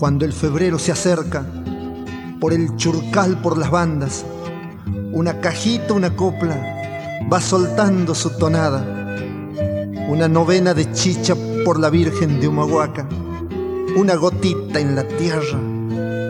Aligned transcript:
Cuando 0.00 0.24
el 0.24 0.32
febrero 0.32 0.78
se 0.78 0.92
acerca, 0.92 1.44
por 2.40 2.54
el 2.54 2.74
churcal, 2.76 3.42
por 3.42 3.58
las 3.58 3.70
bandas, 3.70 4.24
una 5.12 5.42
cajita, 5.42 5.92
una 5.92 6.16
copla, 6.16 6.56
va 7.30 7.38
soltando 7.38 8.14
su 8.14 8.30
tonada. 8.38 8.82
Una 10.08 10.26
novena 10.26 10.72
de 10.72 10.90
chicha 10.92 11.34
por 11.66 11.78
la 11.78 11.90
Virgen 11.90 12.40
de 12.40 12.48
Humahuaca, 12.48 13.06
una 13.94 14.14
gotita 14.14 14.80
en 14.80 14.96
la 14.96 15.06
tierra 15.06 15.60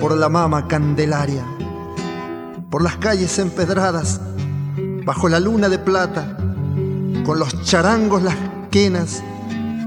por 0.01 0.17
la 0.17 0.29
mama 0.29 0.67
Candelaria, 0.67 1.45
por 2.71 2.83
las 2.83 2.97
calles 2.97 3.39
empedradas, 3.39 4.21
bajo 5.05 5.29
la 5.29 5.39
luna 5.39 5.69
de 5.69 5.79
plata, 5.79 6.37
con 7.25 7.39
los 7.39 7.63
charangos 7.63 8.21
las 8.21 8.35
quenas, 8.73 9.23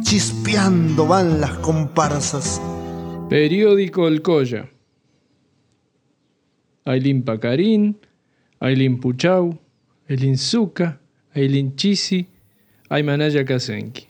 chispeando 0.03 1.05
van 1.05 1.41
las 1.41 1.52
comparsas. 1.55 2.61
Periódico 3.34 4.08
El 4.08 4.22
Colla. 4.22 4.70
Ailín 6.86 7.23
Pacarín, 7.23 7.98
Ailín 8.59 9.00
Puchau, 9.00 9.59
Ailín 10.08 10.38
Zuca, 10.38 11.00
Ailín 11.34 11.76
Chisi, 11.76 12.28
Aymanaya 12.90 13.44
Kasenki. 13.44 14.08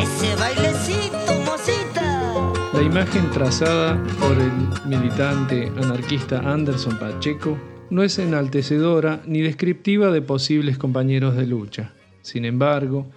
Ese 0.00 0.36
bailecito, 0.36 1.34
mocita. 1.44 2.52
La 2.74 2.82
imagen 2.82 3.28
trazada 3.32 4.00
por 4.20 4.38
el 4.38 4.88
militante 4.88 5.66
anarquista 5.82 6.48
Anderson 6.48 6.96
Pacheco 6.96 7.58
no 7.90 8.04
es 8.04 8.20
enaltecedora 8.20 9.20
ni 9.26 9.40
descriptiva 9.40 10.12
de 10.12 10.22
posibles 10.22 10.78
compañeros 10.78 11.34
de 11.34 11.44
lucha. 11.44 11.92
Sin 12.22 12.44
embargo, 12.44 13.08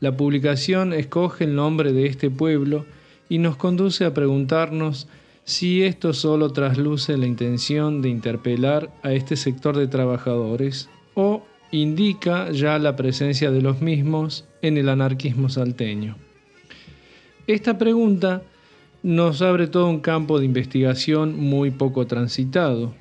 la 0.00 0.16
publicación 0.16 0.92
escoge 0.92 1.44
el 1.44 1.54
nombre 1.54 1.92
de 1.92 2.06
este 2.06 2.30
pueblo 2.30 2.86
y 3.28 3.38
nos 3.38 3.56
conduce 3.56 4.04
a 4.04 4.14
preguntarnos 4.14 5.06
si 5.44 5.82
esto 5.82 6.12
solo 6.12 6.52
trasluce 6.52 7.16
la 7.16 7.26
intención 7.26 8.02
de 8.02 8.08
interpelar 8.08 8.90
a 9.02 9.12
este 9.12 9.36
sector 9.36 9.76
de 9.76 9.88
trabajadores 9.88 10.88
o 11.14 11.44
indica 11.70 12.50
ya 12.50 12.78
la 12.78 12.96
presencia 12.96 13.50
de 13.50 13.62
los 13.62 13.80
mismos 13.80 14.46
en 14.62 14.78
el 14.78 14.88
anarquismo 14.88 15.48
salteño. 15.48 16.16
Esta 17.46 17.78
pregunta 17.78 18.42
nos 19.02 19.42
abre 19.42 19.66
todo 19.66 19.88
un 19.88 20.00
campo 20.00 20.38
de 20.38 20.44
investigación 20.46 21.38
muy 21.38 21.70
poco 21.70 22.06
transitado 22.06 22.94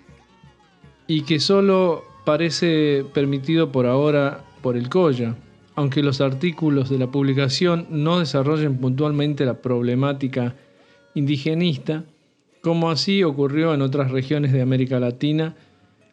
y 1.07 1.21
que 1.23 1.39
solo 1.39 2.03
parece 2.25 3.05
permitido 3.13 3.71
por 3.71 3.85
ahora 3.85 4.43
por 4.61 4.77
el 4.77 4.89
COYA, 4.89 5.35
aunque 5.79 6.03
los 6.03 6.19
artículos 6.19 6.89
de 6.89 6.97
la 6.97 7.07
publicación 7.07 7.87
no 7.89 8.19
desarrollen 8.19 8.79
puntualmente 8.79 9.45
la 9.45 9.61
problemática 9.61 10.53
indigenista, 11.15 12.03
como 12.59 12.89
así 12.91 13.23
ocurrió 13.23 13.73
en 13.73 13.81
otras 13.81 14.11
regiones 14.11 14.51
de 14.51 14.61
América 14.61 14.99
Latina 14.99 15.55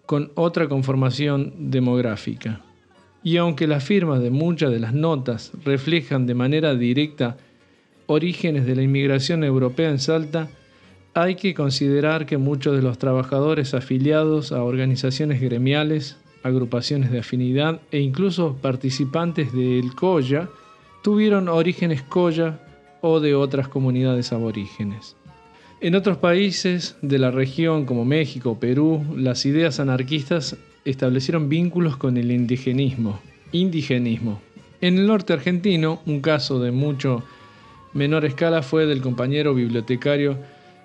con 0.07 0.31
otra 0.37 0.69
conformación 0.69 1.53
demográfica. 1.59 2.61
Y 3.25 3.39
aunque 3.39 3.67
las 3.67 3.83
firmas 3.83 4.21
de 4.21 4.31
muchas 4.31 4.71
de 4.71 4.79
las 4.79 4.95
notas 4.95 5.51
reflejan 5.65 6.29
de 6.29 6.35
manera 6.35 6.77
directa 6.77 7.37
orígenes 8.07 8.67
de 8.67 8.77
la 8.77 8.83
inmigración 8.83 9.43
europea 9.43 9.91
en 9.91 9.99
Salta, 9.99 10.49
hay 11.13 11.35
que 11.35 11.55
considerar 11.55 12.25
que 12.25 12.39
muchos 12.39 12.77
de 12.77 12.83
los 12.83 12.99
trabajadores 12.99 13.75
afiliados 13.75 14.53
a 14.53 14.63
organizaciones 14.63 15.41
gremiales 15.41 16.19
agrupaciones 16.47 17.11
de 17.11 17.19
afinidad 17.19 17.81
e 17.91 18.01
incluso 18.01 18.57
participantes 18.61 19.53
del 19.53 19.95
Coya 19.95 20.49
tuvieron 21.03 21.49
orígenes 21.49 22.03
Coya 22.03 22.61
o 23.01 23.21
de 23.21 23.35
otras 23.35 23.69
comunidades 23.69 24.33
aborígenes. 24.33 25.17
En 25.81 25.95
otros 25.95 26.17
países 26.17 26.97
de 27.03 27.19
la 27.19 27.31
región 27.31 27.85
como 27.85 28.05
México 28.05 28.53
o 28.53 28.59
Perú, 28.59 29.05
las 29.15 29.45
ideas 29.45 29.79
anarquistas 29.79 30.57
establecieron 30.85 31.49
vínculos 31.49 31.97
con 31.97 32.17
el 32.17 32.31
indigenismo. 32.31 33.21
Indigenismo. 33.53 34.41
En 34.81 34.99
el 34.99 35.07
norte 35.07 35.33
argentino, 35.33 36.01
un 36.07 36.21
caso 36.21 36.61
de 36.61 36.71
mucho 36.71 37.25
menor 37.93 38.25
escala 38.25 38.63
fue 38.63 38.87
del 38.87 39.03
compañero 39.03 39.55
bibliotecario 39.55 40.39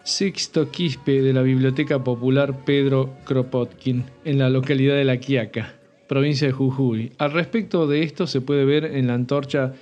Sixto 0.03 0.71
Quispe 0.71 1.21
de 1.21 1.31
la 1.31 1.43
Biblioteca 1.43 2.03
Popular 2.03 2.65
Pedro 2.65 3.17
Kropotkin 3.23 4.03
en 4.25 4.39
la 4.39 4.49
localidad 4.49 4.95
de 4.95 5.05
La 5.05 5.17
Quiaca, 5.17 5.75
provincia 6.07 6.47
de 6.47 6.53
Jujuy. 6.53 7.11
Al 7.19 7.31
respecto 7.31 7.85
de 7.85 8.01
esto 8.01 8.25
se 8.25 8.41
puede 8.41 8.65
ver 8.65 8.85
en 8.85 9.07
la 9.07 9.13
antorcha 9.13 9.73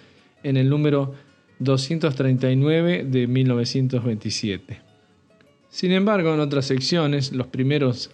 en 0.43 0.57
el 0.57 0.69
número 0.69 1.13
239 1.59 3.05
de 3.05 3.27
1927. 3.27 4.81
Sin 5.69 5.91
embargo, 5.93 6.33
en 6.33 6.41
otras 6.41 6.65
secciones, 6.65 7.31
los 7.31 7.47
primeros 7.47 8.11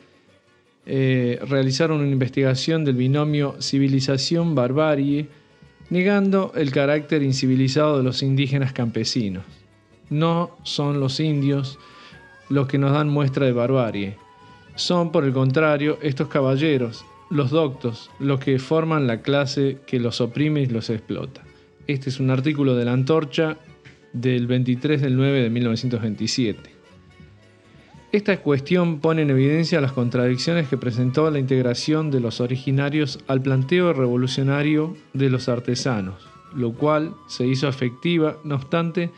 eh, 0.85 1.39
realizaron 1.47 2.01
una 2.01 2.11
investigación 2.11 2.85
del 2.85 2.95
binomio 2.95 3.55
civilización-barbarie, 3.59 5.27
negando 5.89 6.51
el 6.55 6.71
carácter 6.71 7.23
incivilizado 7.23 7.97
de 7.97 8.03
los 8.03 8.21
indígenas 8.21 8.73
campesinos. 8.73 9.43
No 10.09 10.55
son 10.61 10.99
los 10.99 11.19
indios 11.19 11.79
los 12.49 12.67
que 12.67 12.77
nos 12.77 12.91
dan 12.91 13.09
muestra 13.09 13.45
de 13.45 13.53
barbarie. 13.53 14.17
Son, 14.75 15.11
por 15.11 15.23
el 15.23 15.33
contrario, 15.33 15.97
estos 16.01 16.27
caballeros, 16.27 17.05
los 17.29 17.51
doctos, 17.51 18.11
los 18.19 18.39
que 18.39 18.59
forman 18.59 19.07
la 19.07 19.21
clase 19.21 19.79
que 19.87 19.99
los 19.99 20.21
oprime 20.21 20.61
y 20.61 20.67
los 20.67 20.89
explota. 20.89 21.41
Este 21.87 22.09
es 22.09 22.19
un 22.19 22.29
artículo 22.29 22.75
de 22.75 22.85
la 22.85 22.93
Antorcha 22.93 23.57
del 24.13 24.47
23 24.47 25.01
del 25.01 25.15
9 25.15 25.43
de 25.43 25.49
1927. 25.49 26.75
Esta 28.11 28.37
cuestión 28.37 29.01
pone 29.01 29.23
en 29.23 29.29
evidencia 29.29 29.81
las 29.81 29.91
contradicciones 29.91 30.69
que 30.69 30.77
presentó 30.77 31.29
la 31.29 31.39
integración 31.39 32.11
de 32.11 32.21
los 32.21 32.39
originarios 32.39 33.19
al 33.27 33.41
planteo 33.41 33.91
revolucionario 33.91 34.95
de 35.13 35.29
los 35.29 35.49
artesanos, 35.49 36.25
lo 36.55 36.71
cual 36.73 37.13
se 37.27 37.45
hizo 37.45 37.67
efectiva, 37.67 38.37
no 38.45 38.55
obstante, 38.55 39.11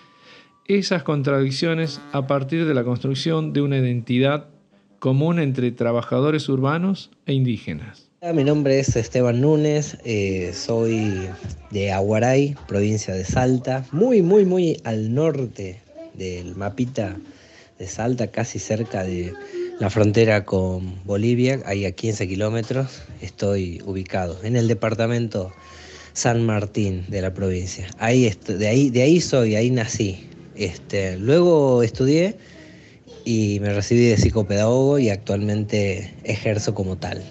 esas 0.68 1.04
contradicciones 1.04 2.02
a 2.12 2.28
partir 2.28 2.66
de 2.66 2.74
la 2.74 2.84
construcción 2.84 3.54
de 3.54 3.62
una 3.62 3.78
identidad 3.78 4.48
común 5.00 5.40
entre 5.40 5.72
trabajadores 5.72 6.50
urbanos 6.50 7.12
e 7.26 7.34
indígenas. 7.34 8.10
Mi 8.34 8.44
nombre 8.44 8.80
es 8.80 8.96
Esteban 8.96 9.40
Núñez, 9.40 9.98
eh, 10.04 10.52
soy 10.54 11.30
de 11.72 11.92
Aguaray, 11.92 12.56
provincia 12.68 13.14
de 13.14 13.24
Salta, 13.24 13.86
muy, 13.92 14.22
muy, 14.22 14.44
muy 14.44 14.82
al 14.84 15.14
norte 15.14 15.82
del 16.16 16.56
mapita 16.56 17.16
de 17.80 17.88
Salta, 17.88 18.28
casi 18.28 18.60
cerca 18.60 19.04
de 19.04 19.34
la 19.80 19.90
frontera 19.90 20.44
con 20.44 20.96
Bolivia, 21.06 21.62
ahí 21.66 21.86
a 21.86 21.92
15 21.92 22.28
kilómetros 22.28 23.04
estoy 23.22 23.82
ubicado, 23.86 24.44
en 24.44 24.56
el 24.56 24.68
departamento 24.68 25.54
San 26.14 26.44
Martín 26.46 27.06
de 27.10 27.22
la 27.22 27.34
provincia. 27.36 27.88
Ahí 28.00 28.30
de, 28.48 28.68
ahí, 28.68 28.90
de 28.90 29.04
ahí 29.04 29.22
soy, 29.22 29.56
ahí 29.56 29.70
nací, 29.70 30.28
este, 30.58 31.18
luego 31.18 31.84
estudié 31.84 32.36
y 33.26 33.60
me 33.62 33.74
recibí 33.74 34.06
de 34.06 34.18
psicopedagogo 34.18 35.00
y 35.00 35.10
actualmente 35.10 36.14
ejerzo 36.24 36.74
como 36.74 36.98
tal. 36.98 37.24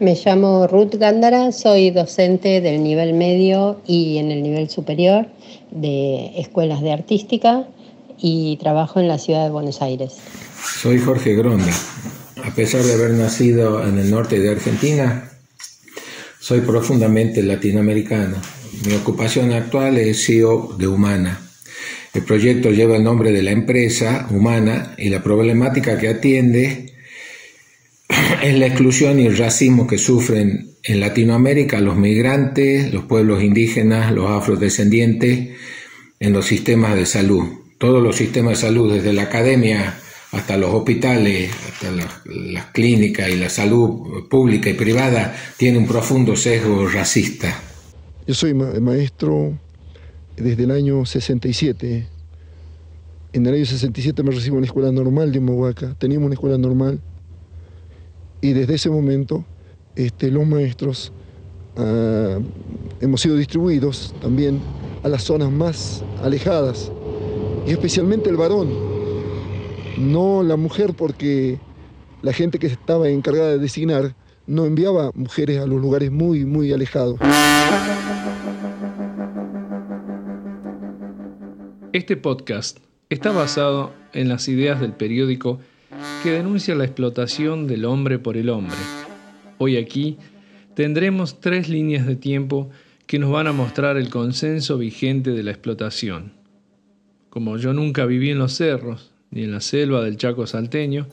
Me 0.00 0.14
llamo 0.14 0.68
Ruth 0.68 0.94
Gándara, 0.94 1.50
soy 1.50 1.90
docente 1.90 2.60
del 2.60 2.84
nivel 2.84 3.14
medio 3.14 3.80
y 3.84 4.18
en 4.18 4.30
el 4.30 4.44
nivel 4.44 4.70
superior 4.70 5.26
de 5.72 6.38
escuelas 6.38 6.82
de 6.82 6.92
artística 6.92 7.66
y 8.16 8.56
trabajo 8.58 9.00
en 9.00 9.08
la 9.08 9.18
ciudad 9.18 9.44
de 9.44 9.50
Buenos 9.50 9.82
Aires. 9.82 10.14
Soy 10.80 11.00
Jorge 11.00 11.34
Gronda. 11.34 11.72
A 12.44 12.54
pesar 12.54 12.82
de 12.82 12.92
haber 12.92 13.10
nacido 13.10 13.84
en 13.84 13.98
el 13.98 14.08
norte 14.08 14.38
de 14.38 14.50
Argentina, 14.50 15.32
soy 16.38 16.60
profundamente 16.60 17.42
latinoamericano. 17.42 18.36
Mi 18.86 18.94
ocupación 18.94 19.52
actual 19.52 19.98
es 19.98 20.24
CEO 20.24 20.76
de 20.78 20.86
Humana, 20.86 21.40
el 22.14 22.22
proyecto 22.22 22.70
lleva 22.70 22.96
el 22.96 23.04
nombre 23.04 23.32
de 23.32 23.42
la 23.42 23.50
empresa 23.50 24.26
humana 24.30 24.94
y 24.96 25.08
la 25.08 25.22
problemática 25.22 25.98
que 25.98 26.08
atiende 26.08 26.94
es 28.42 28.58
la 28.58 28.66
exclusión 28.66 29.20
y 29.20 29.26
el 29.26 29.36
racismo 29.36 29.86
que 29.86 29.98
sufren 29.98 30.70
en 30.82 31.00
Latinoamérica 31.00 31.80
los 31.80 31.96
migrantes, 31.96 32.92
los 32.92 33.04
pueblos 33.04 33.42
indígenas, 33.42 34.12
los 34.12 34.30
afrodescendientes 34.30 35.50
en 36.20 36.32
los 36.32 36.46
sistemas 36.46 36.94
de 36.94 37.06
salud. 37.06 37.44
Todos 37.78 38.02
los 38.02 38.16
sistemas 38.16 38.54
de 38.54 38.66
salud, 38.68 38.92
desde 38.92 39.12
la 39.12 39.24
academia 39.24 39.98
hasta 40.32 40.56
los 40.56 40.74
hospitales, 40.74 41.50
hasta 41.68 41.90
las, 41.90 42.66
clínicas 42.72 43.28
y 43.30 43.36
la 43.36 43.48
salud 43.48 44.28
pública 44.28 44.70
y 44.70 44.74
privada, 44.74 45.34
tiene 45.56 45.78
un 45.78 45.86
profundo 45.86 46.36
sesgo 46.36 46.88
racista. 46.88 47.60
Yo 48.26 48.34
soy 48.34 48.54
maestro 48.54 49.58
desde 50.40 50.64
el 50.64 50.70
año 50.70 51.04
67. 51.04 52.06
En 53.32 53.46
el 53.46 53.54
año 53.54 53.66
67 53.66 54.22
me 54.22 54.30
recibo 54.30 54.56
en 54.56 54.62
la 54.62 54.66
escuela 54.66 54.90
normal 54.90 55.32
de 55.32 55.40
Mohuaca, 55.40 55.94
teníamos 55.98 56.26
una 56.26 56.34
escuela 56.34 56.56
normal, 56.56 57.00
y 58.40 58.52
desde 58.52 58.74
ese 58.74 58.90
momento 58.90 59.44
este, 59.96 60.30
los 60.30 60.46
maestros 60.46 61.12
ah, 61.76 62.38
hemos 63.00 63.20
sido 63.20 63.36
distribuidos 63.36 64.14
también 64.22 64.60
a 65.02 65.08
las 65.08 65.24
zonas 65.24 65.50
más 65.50 66.02
alejadas, 66.22 66.90
y 67.66 67.72
especialmente 67.72 68.30
el 68.30 68.36
varón, 68.36 68.70
no 69.98 70.42
la 70.42 70.56
mujer 70.56 70.94
porque 70.94 71.58
la 72.22 72.32
gente 72.32 72.58
que 72.58 72.68
estaba 72.68 73.08
encargada 73.08 73.50
de 73.50 73.58
designar 73.58 74.14
no 74.46 74.64
enviaba 74.64 75.10
mujeres 75.14 75.60
a 75.60 75.66
los 75.66 75.80
lugares 75.80 76.10
muy, 76.10 76.46
muy 76.46 76.72
alejados. 76.72 77.18
Este 81.94 82.18
podcast 82.18 82.80
está 83.08 83.32
basado 83.32 83.94
en 84.12 84.28
las 84.28 84.46
ideas 84.48 84.78
del 84.78 84.92
periódico 84.92 85.58
que 86.22 86.32
denuncia 86.32 86.74
la 86.74 86.84
explotación 86.84 87.66
del 87.66 87.86
hombre 87.86 88.18
por 88.18 88.36
el 88.36 88.50
hombre. 88.50 88.76
Hoy 89.56 89.78
aquí 89.78 90.18
tendremos 90.74 91.40
tres 91.40 91.70
líneas 91.70 92.06
de 92.06 92.14
tiempo 92.14 92.68
que 93.06 93.18
nos 93.18 93.30
van 93.30 93.46
a 93.46 93.52
mostrar 93.52 93.96
el 93.96 94.10
consenso 94.10 94.76
vigente 94.76 95.30
de 95.30 95.42
la 95.42 95.50
explotación. 95.50 96.34
Como 97.30 97.56
yo 97.56 97.72
nunca 97.72 98.04
viví 98.04 98.28
en 98.28 98.38
los 98.38 98.52
cerros 98.52 99.14
ni 99.30 99.44
en 99.44 99.52
la 99.52 99.62
selva 99.62 100.04
del 100.04 100.18
Chaco 100.18 100.46
salteño, 100.46 101.06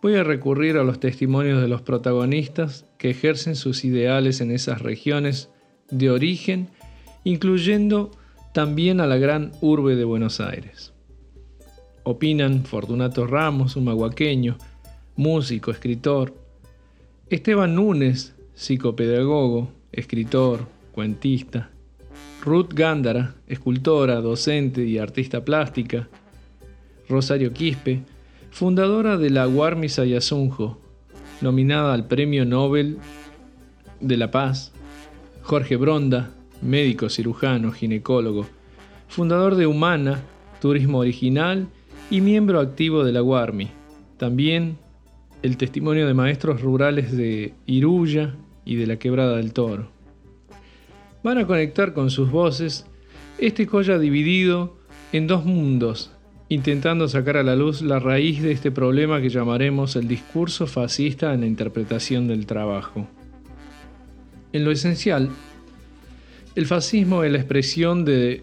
voy 0.00 0.14
a 0.14 0.24
recurrir 0.24 0.78
a 0.78 0.84
los 0.84 0.98
testimonios 0.98 1.60
de 1.60 1.68
los 1.68 1.82
protagonistas 1.82 2.86
que 2.96 3.10
ejercen 3.10 3.54
sus 3.54 3.84
ideales 3.84 4.40
en 4.40 4.50
esas 4.50 4.80
regiones 4.80 5.50
de 5.90 6.10
origen, 6.10 6.70
incluyendo 7.22 8.12
también 8.56 9.02
a 9.02 9.06
la 9.06 9.18
gran 9.18 9.52
urbe 9.60 9.96
de 9.96 10.04
Buenos 10.04 10.40
Aires. 10.40 10.94
Opinan 12.04 12.64
Fortunato 12.64 13.26
Ramos, 13.26 13.76
un 13.76 13.84
maguaqueño, 13.84 14.56
músico, 15.14 15.70
escritor, 15.70 16.32
Esteban 17.28 17.74
Núñez, 17.74 18.34
psicopedagogo, 18.54 19.68
escritor, 19.92 20.66
cuentista, 20.92 21.68
Ruth 22.42 22.72
Gándara, 22.72 23.34
escultora, 23.46 24.22
docente 24.22 24.86
y 24.86 24.96
artista 24.96 25.44
plástica, 25.44 26.08
Rosario 27.10 27.52
Quispe, 27.52 28.04
fundadora 28.50 29.18
de 29.18 29.28
la 29.28 29.44
Guarmi 29.44 29.90
Sayasunjo, 29.90 30.80
nominada 31.42 31.92
al 31.92 32.06
Premio 32.06 32.46
Nobel 32.46 32.96
de 34.00 34.16
la 34.16 34.30
Paz, 34.30 34.72
Jorge 35.42 35.76
Bronda, 35.76 36.30
médico 36.62 37.08
cirujano, 37.08 37.72
ginecólogo, 37.72 38.46
fundador 39.08 39.56
de 39.56 39.66
Humana, 39.66 40.22
Turismo 40.60 40.98
Original 40.98 41.68
y 42.10 42.20
miembro 42.20 42.60
activo 42.60 43.04
de 43.04 43.12
la 43.12 43.20
Guarmi. 43.20 43.68
También 44.16 44.78
el 45.42 45.56
testimonio 45.56 46.06
de 46.06 46.14
maestros 46.14 46.60
rurales 46.60 47.16
de 47.16 47.54
Iruya 47.66 48.34
y 48.64 48.76
de 48.76 48.86
la 48.86 48.96
Quebrada 48.96 49.36
del 49.36 49.52
Toro. 49.52 49.88
Van 51.22 51.38
a 51.38 51.46
conectar 51.46 51.92
con 51.92 52.10
sus 52.10 52.30
voces 52.30 52.86
este 53.38 53.66
colla 53.66 53.98
dividido 53.98 54.76
en 55.12 55.26
dos 55.26 55.44
mundos, 55.44 56.12
intentando 56.48 57.08
sacar 57.08 57.36
a 57.36 57.42
la 57.42 57.56
luz 57.56 57.82
la 57.82 57.98
raíz 57.98 58.42
de 58.42 58.52
este 58.52 58.70
problema 58.70 59.20
que 59.20 59.28
llamaremos 59.28 59.96
el 59.96 60.08
discurso 60.08 60.66
fascista 60.66 61.34
en 61.34 61.40
la 61.40 61.46
interpretación 61.46 62.28
del 62.28 62.46
trabajo. 62.46 63.06
En 64.52 64.64
lo 64.64 64.70
esencial, 64.70 65.30
el 66.56 66.66
fascismo 66.66 67.22
es 67.22 67.30
la 67.30 67.38
expresión 67.38 68.04
del 68.06 68.42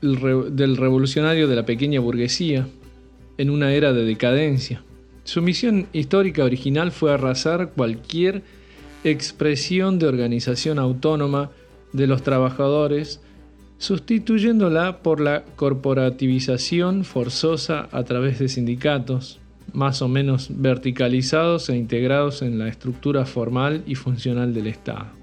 revolucionario 0.00 1.48
de 1.48 1.56
la 1.56 1.66
pequeña 1.66 1.98
burguesía 2.00 2.68
en 3.36 3.50
una 3.50 3.72
era 3.72 3.92
de 3.92 4.04
decadencia. 4.04 4.84
Su 5.24 5.42
misión 5.42 5.88
histórica 5.92 6.44
original 6.44 6.92
fue 6.92 7.12
arrasar 7.12 7.72
cualquier 7.72 8.42
expresión 9.02 9.98
de 9.98 10.06
organización 10.06 10.78
autónoma 10.78 11.50
de 11.92 12.06
los 12.06 12.22
trabajadores 12.22 13.20
sustituyéndola 13.78 15.02
por 15.02 15.20
la 15.20 15.44
corporativización 15.56 17.04
forzosa 17.04 17.88
a 17.90 18.04
través 18.04 18.38
de 18.38 18.48
sindicatos, 18.48 19.40
más 19.72 20.00
o 20.02 20.08
menos 20.08 20.48
verticalizados 20.50 21.68
e 21.68 21.76
integrados 21.76 22.42
en 22.42 22.60
la 22.60 22.68
estructura 22.68 23.26
formal 23.26 23.82
y 23.84 23.96
funcional 23.96 24.54
del 24.54 24.68
Estado. 24.68 25.21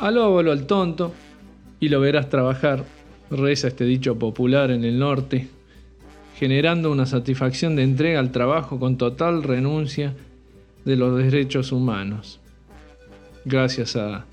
Alóbalo 0.00 0.50
al 0.50 0.66
tonto 0.66 1.12
y 1.78 1.90
lo 1.90 2.00
verás 2.00 2.30
trabajar, 2.30 2.84
reza 3.30 3.68
este 3.68 3.84
dicho 3.84 4.18
popular 4.18 4.70
en 4.70 4.84
el 4.84 4.98
norte, 4.98 5.48
generando 6.36 6.90
una 6.90 7.04
satisfacción 7.04 7.76
de 7.76 7.82
entrega 7.82 8.18
al 8.18 8.32
trabajo 8.32 8.80
con 8.80 8.96
total 8.96 9.42
renuncia 9.42 10.14
de 10.86 10.96
los 10.96 11.18
derechos 11.18 11.70
humanos. 11.70 12.40
Gracias 13.44 13.94
a, 13.94 14.24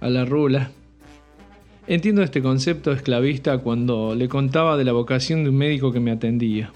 a 0.00 0.08
la 0.08 0.24
rula, 0.24 0.72
Entiendo 1.88 2.22
este 2.22 2.42
concepto 2.42 2.92
esclavista 2.92 3.56
cuando 3.56 4.14
le 4.14 4.28
contaba 4.28 4.76
de 4.76 4.84
la 4.84 4.92
vocación 4.92 5.42
de 5.42 5.48
un 5.48 5.56
médico 5.56 5.90
que 5.90 6.00
me 6.00 6.10
atendía. 6.10 6.70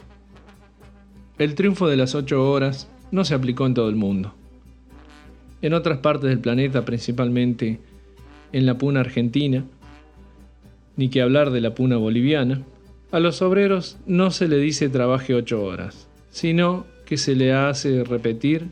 El 1.36 1.54
triunfo 1.54 1.86
de 1.86 1.98
las 1.98 2.14
ocho 2.14 2.50
horas 2.50 2.88
no 3.10 3.22
se 3.26 3.34
aplicó 3.34 3.66
en 3.66 3.74
todo 3.74 3.90
el 3.90 3.96
mundo. 3.96 4.32
En 5.60 5.74
otras 5.74 5.98
partes 5.98 6.30
del 6.30 6.38
planeta, 6.38 6.86
principalmente 6.86 7.78
en 8.52 8.66
la 8.66 8.78
puna 8.78 9.00
argentina, 9.00 9.64
ni 10.96 11.08
que 11.08 11.22
hablar 11.22 11.50
de 11.50 11.60
la 11.60 11.74
puna 11.74 11.96
boliviana, 11.96 12.62
a 13.10 13.20
los 13.20 13.42
obreros 13.42 13.98
no 14.06 14.30
se 14.30 14.48
le 14.48 14.56
dice 14.56 14.88
trabaje 14.88 15.34
ocho 15.34 15.62
horas, 15.62 16.08
sino 16.30 16.86
que 17.04 17.16
se 17.16 17.34
le 17.34 17.52
hace 17.52 18.04
repetir 18.04 18.68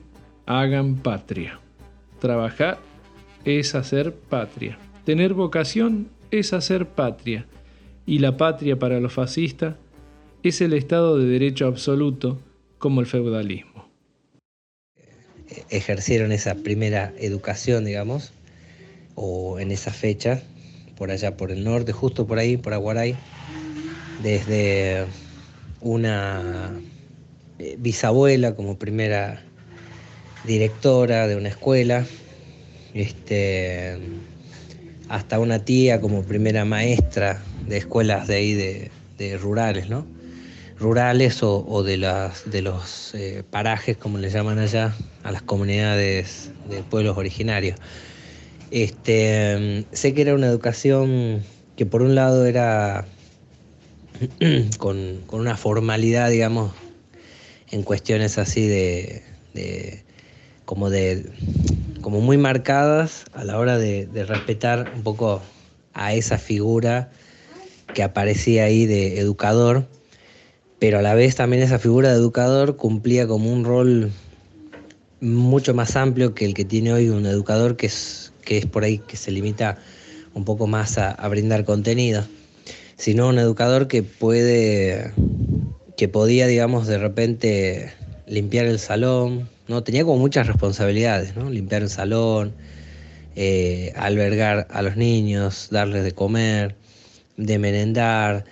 hagan 0.46 0.96
patria. 0.96 1.60
Trabajar 2.20 2.78
es 3.44 3.74
hacer 3.74 4.14
patria. 4.14 4.78
Tener 5.04 5.34
vocación 5.34 6.08
es 6.30 6.52
hacer 6.52 6.86
patria, 6.86 7.46
y 8.06 8.18
la 8.18 8.36
patria 8.36 8.78
para 8.78 9.00
los 9.00 9.12
fascistas 9.12 9.76
es 10.42 10.60
el 10.60 10.72
Estado 10.72 11.18
de 11.18 11.26
Derecho 11.26 11.66
absoluto 11.66 12.40
como 12.78 13.00
el 13.00 13.06
feudalismo. 13.06 13.88
Ejercieron 15.68 16.32
esa 16.32 16.54
primera 16.54 17.12
educación, 17.18 17.84
digamos, 17.84 18.32
o 19.22 19.60
en 19.60 19.70
esa 19.70 19.92
fecha, 19.92 20.40
por 20.96 21.10
allá 21.10 21.36
por 21.36 21.50
el 21.50 21.62
norte, 21.62 21.92
justo 21.92 22.26
por 22.26 22.38
ahí, 22.38 22.56
por 22.56 22.72
Aguaray, 22.72 23.14
desde 24.22 25.04
una 25.82 26.72
eh, 27.58 27.76
bisabuela 27.78 28.54
como 28.54 28.78
primera 28.78 29.42
directora 30.46 31.28
de 31.28 31.36
una 31.36 31.50
escuela, 31.50 32.06
este, 32.94 33.98
hasta 35.10 35.38
una 35.38 35.66
tía 35.66 36.00
como 36.00 36.22
primera 36.22 36.64
maestra 36.64 37.42
de 37.66 37.76
escuelas 37.76 38.26
de 38.26 38.34
ahí 38.36 38.54
de, 38.54 38.90
rurales, 39.36 39.90
¿no? 39.90 40.06
Rurales 40.78 41.42
o, 41.42 41.82
de, 41.82 41.98
las, 41.98 42.50
de 42.50 42.62
los 42.62 43.14
eh, 43.14 43.44
parajes, 43.50 43.98
como 43.98 44.16
le 44.16 44.30
llaman 44.30 44.58
allá, 44.58 44.94
a 45.24 45.30
las 45.30 45.42
comunidades 45.42 46.52
de 46.70 46.82
pueblos 46.82 47.18
originarios. 47.18 47.78
Este, 48.70 49.86
sé 49.92 50.14
que 50.14 50.22
era 50.22 50.34
una 50.34 50.46
educación 50.46 51.42
que 51.76 51.86
por 51.86 52.02
un 52.02 52.14
lado 52.14 52.46
era 52.46 53.06
con, 54.78 55.22
una 55.30 55.56
formalidad, 55.56 56.30
digamos, 56.30 56.72
en 57.70 57.82
cuestiones 57.82 58.38
así 58.38 58.66
de 58.66 59.22
como 60.64 60.88
de 60.88 61.26
como 62.00 62.20
muy 62.20 62.38
marcadas 62.38 63.24
a 63.32 63.44
la 63.44 63.58
hora 63.58 63.76
de, 63.76 64.08
respetar 64.26 64.92
un 64.94 65.02
poco 65.02 65.42
a 65.94 66.14
esa 66.14 66.38
figura 66.38 67.10
que 67.92 68.04
aparecía 68.04 68.64
ahí 68.64 68.86
de 68.86 69.18
educador, 69.18 69.88
pero 70.78 71.00
a 71.00 71.02
la 71.02 71.14
vez 71.14 71.34
también 71.34 71.62
esa 71.62 71.78
figura 71.78 72.10
de 72.10 72.14
educador 72.14 72.76
cumplía 72.76 73.26
como 73.26 73.52
un 73.52 73.64
rol 73.64 74.12
mucho 75.20 75.74
más 75.74 75.96
amplio 75.96 76.34
que 76.34 76.44
el 76.44 76.54
que 76.54 76.64
tiene 76.64 76.92
hoy 76.92 77.08
un 77.08 77.26
educador 77.26 77.76
que 77.76 77.86
es, 77.86 78.29
que 78.50 78.58
es 78.58 78.66
por 78.66 78.82
ahí 78.82 78.98
que 78.98 79.16
se 79.16 79.30
limita 79.30 79.78
un 80.34 80.44
poco 80.44 80.66
más 80.66 80.98
a, 80.98 81.14
brindar 81.28 81.64
contenido, 81.64 82.24
sino 82.96 83.28
un 83.28 83.38
educador 83.38 83.86
que 83.86 84.02
puede, 84.02 85.12
que 85.96 86.08
podía, 86.08 86.48
digamos, 86.48 86.88
de 86.88 86.98
repente 86.98 87.92
limpiar 88.26 88.66
el 88.66 88.80
salón, 88.80 89.48
¿no? 89.68 89.84
Tenía 89.84 90.02
como 90.02 90.18
muchas 90.18 90.48
responsabilidades, 90.48 91.36
¿no? 91.36 91.48
Limpiar 91.48 91.82
el 91.82 91.90
salón, 91.90 92.52
eh, 93.36 93.92
albergar 93.94 94.66
a 94.70 94.82
los 94.82 94.96
niños, 94.96 95.68
darles 95.70 96.02
de 96.02 96.10
comer, 96.10 96.74
de 97.36 97.56
merendar, 97.60 98.46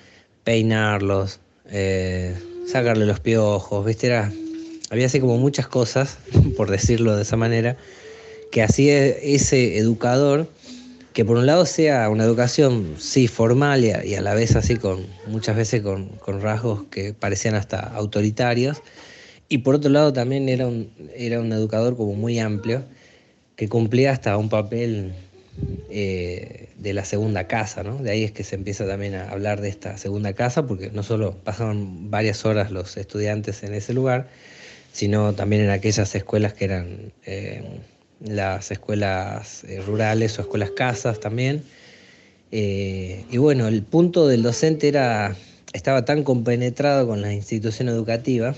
peinarlos, 0.44 1.40
eh, 1.72 2.36
sacarle 2.68 3.04
los 3.04 3.18
piojos, 3.18 3.84
¿viste? 3.84 4.06
Era, 4.06 4.30
había 4.90 5.06
así 5.06 5.18
como 5.18 5.38
muchas 5.38 5.66
cosas, 5.66 6.18
por 6.56 6.70
decirlo 6.70 7.16
de 7.16 7.22
esa 7.22 7.36
manera, 7.36 7.76
que 8.50 8.62
hacía 8.62 9.06
ese 9.06 9.78
educador 9.78 10.48
que 11.18 11.24
por 11.24 11.36
un 11.36 11.46
lado 11.46 11.66
sea 11.66 12.08
una 12.10 12.22
educación, 12.22 12.94
sí, 12.98 13.26
formal 13.26 13.84
y 13.84 14.14
a, 14.14 14.20
la 14.22 14.34
vez 14.34 14.54
así 14.54 14.76
con, 14.76 15.04
muchas 15.26 15.56
veces 15.56 15.82
con, 15.82 16.10
con 16.18 16.40
rasgos 16.40 16.84
que 16.92 17.12
parecían 17.12 17.56
hasta 17.56 17.80
autoritarios, 17.80 18.80
y 19.48 19.58
por 19.58 19.74
otro 19.74 19.90
lado 19.90 20.12
también 20.12 20.48
era 20.48 20.68
un, 20.68 20.90
era 21.16 21.40
un 21.40 21.52
educador 21.52 21.96
como 21.96 22.14
muy 22.14 22.38
amplio, 22.38 22.84
que 23.56 23.68
cumplía 23.68 24.12
hasta 24.12 24.36
un 24.36 24.48
papel 24.48 25.12
eh, 25.90 26.68
de 26.76 26.92
la 26.92 27.04
segunda 27.04 27.48
casa, 27.48 27.82
¿no? 27.82 27.96
De 27.96 28.12
ahí 28.12 28.22
es 28.22 28.30
que 28.30 28.44
se 28.44 28.54
empieza 28.54 28.86
también 28.86 29.16
a 29.16 29.28
hablar 29.30 29.60
de 29.60 29.70
esta 29.70 29.98
segunda 29.98 30.34
casa, 30.34 30.68
porque 30.68 30.90
no 30.92 31.02
solo 31.02 31.34
pasaban 31.42 32.12
varias 32.12 32.44
horas 32.44 32.70
los 32.70 32.96
estudiantes 32.96 33.64
en 33.64 33.74
ese 33.74 33.92
lugar, 33.92 34.28
sino 34.92 35.34
también 35.34 35.62
en 35.62 35.70
aquellas 35.70 36.14
escuelas 36.14 36.52
que 36.52 36.64
eran 36.66 37.12
eh, 37.26 37.80
las 38.20 38.70
escuelas 38.70 39.64
eh, 39.64 39.80
rurales 39.80 40.38
o 40.38 40.42
escuelas 40.42 40.70
casas 40.70 41.20
también. 41.20 41.62
y 42.50 43.37
bueno, 43.37 43.68
el 43.68 43.82
punto 43.82 44.26
del 44.26 44.42
docente 44.42 44.88
era, 44.88 45.37
estaba 45.72 46.04
tan 46.04 46.25
compenetrado 46.25 47.06
con 47.06 47.20
la 47.20 47.32
institución 47.32 47.88
educativa 47.88 48.54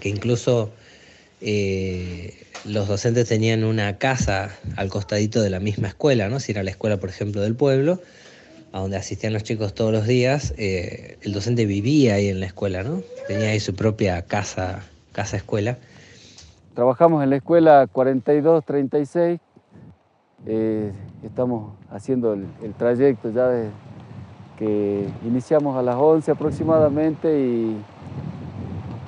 que 0.00 0.08
incluso 0.08 0.72
los 2.64 2.88
docentes 2.88 3.28
tenían 3.28 3.64
una 3.64 3.98
casa 3.98 4.56
al 4.76 4.88
costadito 4.88 5.40
de 5.42 5.50
la 5.50 5.60
misma 5.60 5.88
escuela, 5.88 6.28
¿no? 6.28 6.40
Si 6.40 6.52
era 6.52 6.62
la 6.62 6.70
escuela, 6.70 6.96
por 6.98 7.10
ejemplo, 7.10 7.42
del 7.42 7.54
pueblo, 7.54 8.00
a 8.72 8.80
donde 8.80 8.96
asistían 8.96 9.32
los 9.32 9.42
chicos 9.42 9.74
todos 9.74 9.92
los 9.92 10.06
días, 10.06 10.54
eh, 10.58 11.16
el 11.22 11.32
docente 11.32 11.66
vivía 11.66 12.14
ahí 12.14 12.28
en 12.28 12.40
la 12.40 12.46
escuela, 12.46 12.82
¿no? 12.82 13.02
Tenía 13.28 13.50
ahí 13.50 13.60
su 13.60 13.74
propia 13.74 14.22
casa, 14.22 14.84
casa 15.12 15.36
escuela. 15.36 15.78
Trabajamos 16.76 17.24
en 17.24 17.30
la 17.30 17.36
escuela 17.36 17.86
4236, 17.90 19.40
eh, 20.44 20.92
estamos 21.22 21.72
haciendo 21.90 22.34
el, 22.34 22.74
trayecto 22.76 23.30
ya 23.30 23.50
que 24.58 25.08
iniciamos 25.24 25.74
a 25.78 25.80
las 25.80 25.96
11 25.96 26.32
aproximadamente 26.32 27.40
y, 27.40 27.82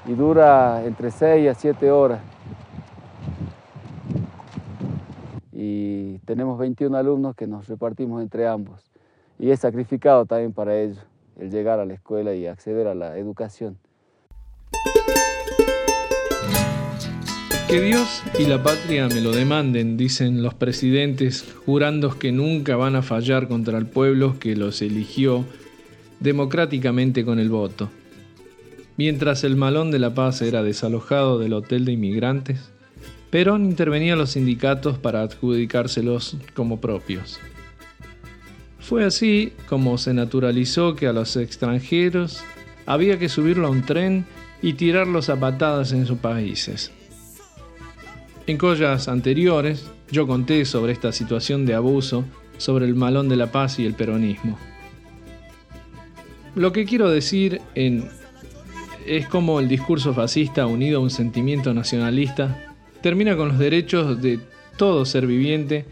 y 0.06 0.14
dura 0.14 0.82
entre 0.86 1.10
6 1.10 1.50
a 1.50 1.52
7 1.52 1.90
horas. 1.90 2.20
y 5.52 6.20
tenemos 6.20 6.58
21 6.58 6.96
alumnos 6.96 7.36
que 7.36 7.46
nos 7.46 7.68
repartimos 7.68 8.22
entre 8.22 8.48
ambos. 8.48 8.90
Y 9.38 9.50
es 9.50 9.60
sacrificado 9.60 10.24
también 10.24 10.54
para 10.54 10.74
ellos 10.74 11.06
el 11.36 11.50
llegar 11.50 11.80
a 11.80 11.84
la 11.84 11.92
escuela 11.92 12.32
y 12.34 12.46
acceder 12.46 12.86
a 12.86 12.94
la 12.94 13.18
educación. 13.18 13.76
Que 17.68 17.82
Dios 17.82 18.22
y 18.38 18.46
la 18.46 18.62
patria 18.62 19.08
me 19.08 19.20
lo 19.20 19.30
demanden, 19.30 19.98
dicen 19.98 20.42
los 20.42 20.54
presidentes, 20.54 21.44
jurando 21.66 22.18
que 22.18 22.32
nunca 22.32 22.76
van 22.76 22.96
a 22.96 23.02
fallar 23.02 23.46
contra 23.46 23.76
el 23.76 23.84
pueblo 23.84 24.38
que 24.38 24.56
los 24.56 24.80
eligió 24.80 25.44
democráticamente 26.18 27.26
con 27.26 27.38
el 27.38 27.50
voto. 27.50 27.90
Mientras 28.96 29.44
el 29.44 29.56
malón 29.56 29.90
de 29.90 29.98
la 29.98 30.14
paz 30.14 30.40
era 30.40 30.62
desalojado 30.62 31.38
del 31.38 31.52
hotel 31.52 31.84
de 31.84 31.92
inmigrantes, 31.92 32.70
Perón 33.28 33.66
intervenía 33.66 34.16
los 34.16 34.30
sindicatos 34.30 34.96
para 34.96 35.20
adjudicárselos 35.20 36.38
como 36.54 36.80
propios. 36.80 37.38
Fue 38.80 39.04
así 39.04 39.52
como 39.68 39.98
se 39.98 40.14
naturalizó 40.14 40.96
que 40.96 41.06
a 41.06 41.12
los 41.12 41.36
extranjeros 41.36 42.40
había 42.86 43.18
que 43.18 43.28
subirlo 43.28 43.66
a 43.66 43.70
un 43.70 43.82
tren 43.84 44.24
y 44.62 44.72
tirarlos 44.72 45.28
a 45.28 45.38
patadas 45.38 45.92
en 45.92 46.06
sus 46.06 46.16
países. 46.16 46.92
En 48.48 48.56
collas 48.56 49.08
anteriores 49.08 49.90
yo 50.10 50.26
conté 50.26 50.64
sobre 50.64 50.94
esta 50.94 51.12
situación 51.12 51.66
de 51.66 51.74
abuso 51.74 52.24
sobre 52.56 52.86
el 52.86 52.94
malón 52.94 53.28
de 53.28 53.36
la 53.36 53.52
paz 53.52 53.78
y 53.78 53.84
el 53.84 53.92
peronismo. 53.92 54.58
Lo 56.54 56.72
que 56.72 56.86
quiero 56.86 57.10
decir 57.10 57.60
en, 57.74 58.08
es 59.06 59.28
como 59.28 59.60
el 59.60 59.68
discurso 59.68 60.14
fascista 60.14 60.66
unido 60.66 60.98
a 60.98 61.02
un 61.02 61.10
sentimiento 61.10 61.74
nacionalista 61.74 62.74
termina 63.02 63.36
con 63.36 63.48
los 63.48 63.58
derechos 63.58 64.22
de 64.22 64.40
todo 64.78 65.04
ser 65.04 65.26
viviente 65.26 65.84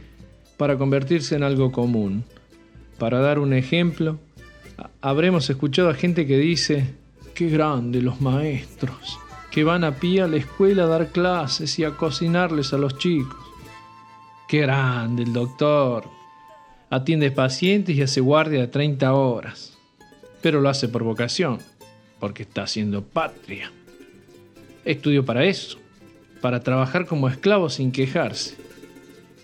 para 0.56 0.78
convertirse 0.78 1.36
en 1.36 1.42
algo 1.42 1.72
común. 1.72 2.24
Para 2.98 3.20
dar 3.20 3.38
un 3.38 3.52
ejemplo, 3.52 4.18
habremos 5.02 5.50
escuchado 5.50 5.90
a 5.90 5.94
gente 5.94 6.26
que 6.26 6.38
dice, 6.38 6.94
qué 7.34 7.50
grande 7.50 8.00
los 8.00 8.22
maestros, 8.22 9.18
que 9.50 9.64
van 9.64 9.84
a 9.84 9.96
pie 9.96 10.22
a 10.22 10.28
la 10.28 10.36
escuela 10.36 10.84
a 10.84 10.88
dar 10.88 11.08
clases 11.10 11.78
y 11.78 11.84
a 11.84 11.96
cocinarles 11.96 12.72
a 12.72 12.78
los 12.78 12.98
chicos. 12.98 13.38
Qué 14.48 14.60
grande 14.60 15.22
el 15.22 15.32
doctor. 15.32 16.04
Atiende 16.90 17.30
pacientes 17.30 17.96
y 17.96 18.02
hace 18.02 18.20
guardia 18.20 18.60
de 18.60 18.68
30 18.68 19.12
horas. 19.12 19.76
Pero 20.42 20.60
lo 20.60 20.68
hace 20.68 20.88
por 20.88 21.02
vocación, 21.02 21.58
porque 22.20 22.44
está 22.44 22.62
haciendo 22.62 23.02
patria. 23.02 23.72
Estudió 24.84 25.24
para 25.24 25.44
eso 25.44 25.78
para 26.40 26.60
trabajar 26.60 27.06
como 27.06 27.28
esclavo 27.28 27.68
sin 27.68 27.92
quejarse, 27.92 28.56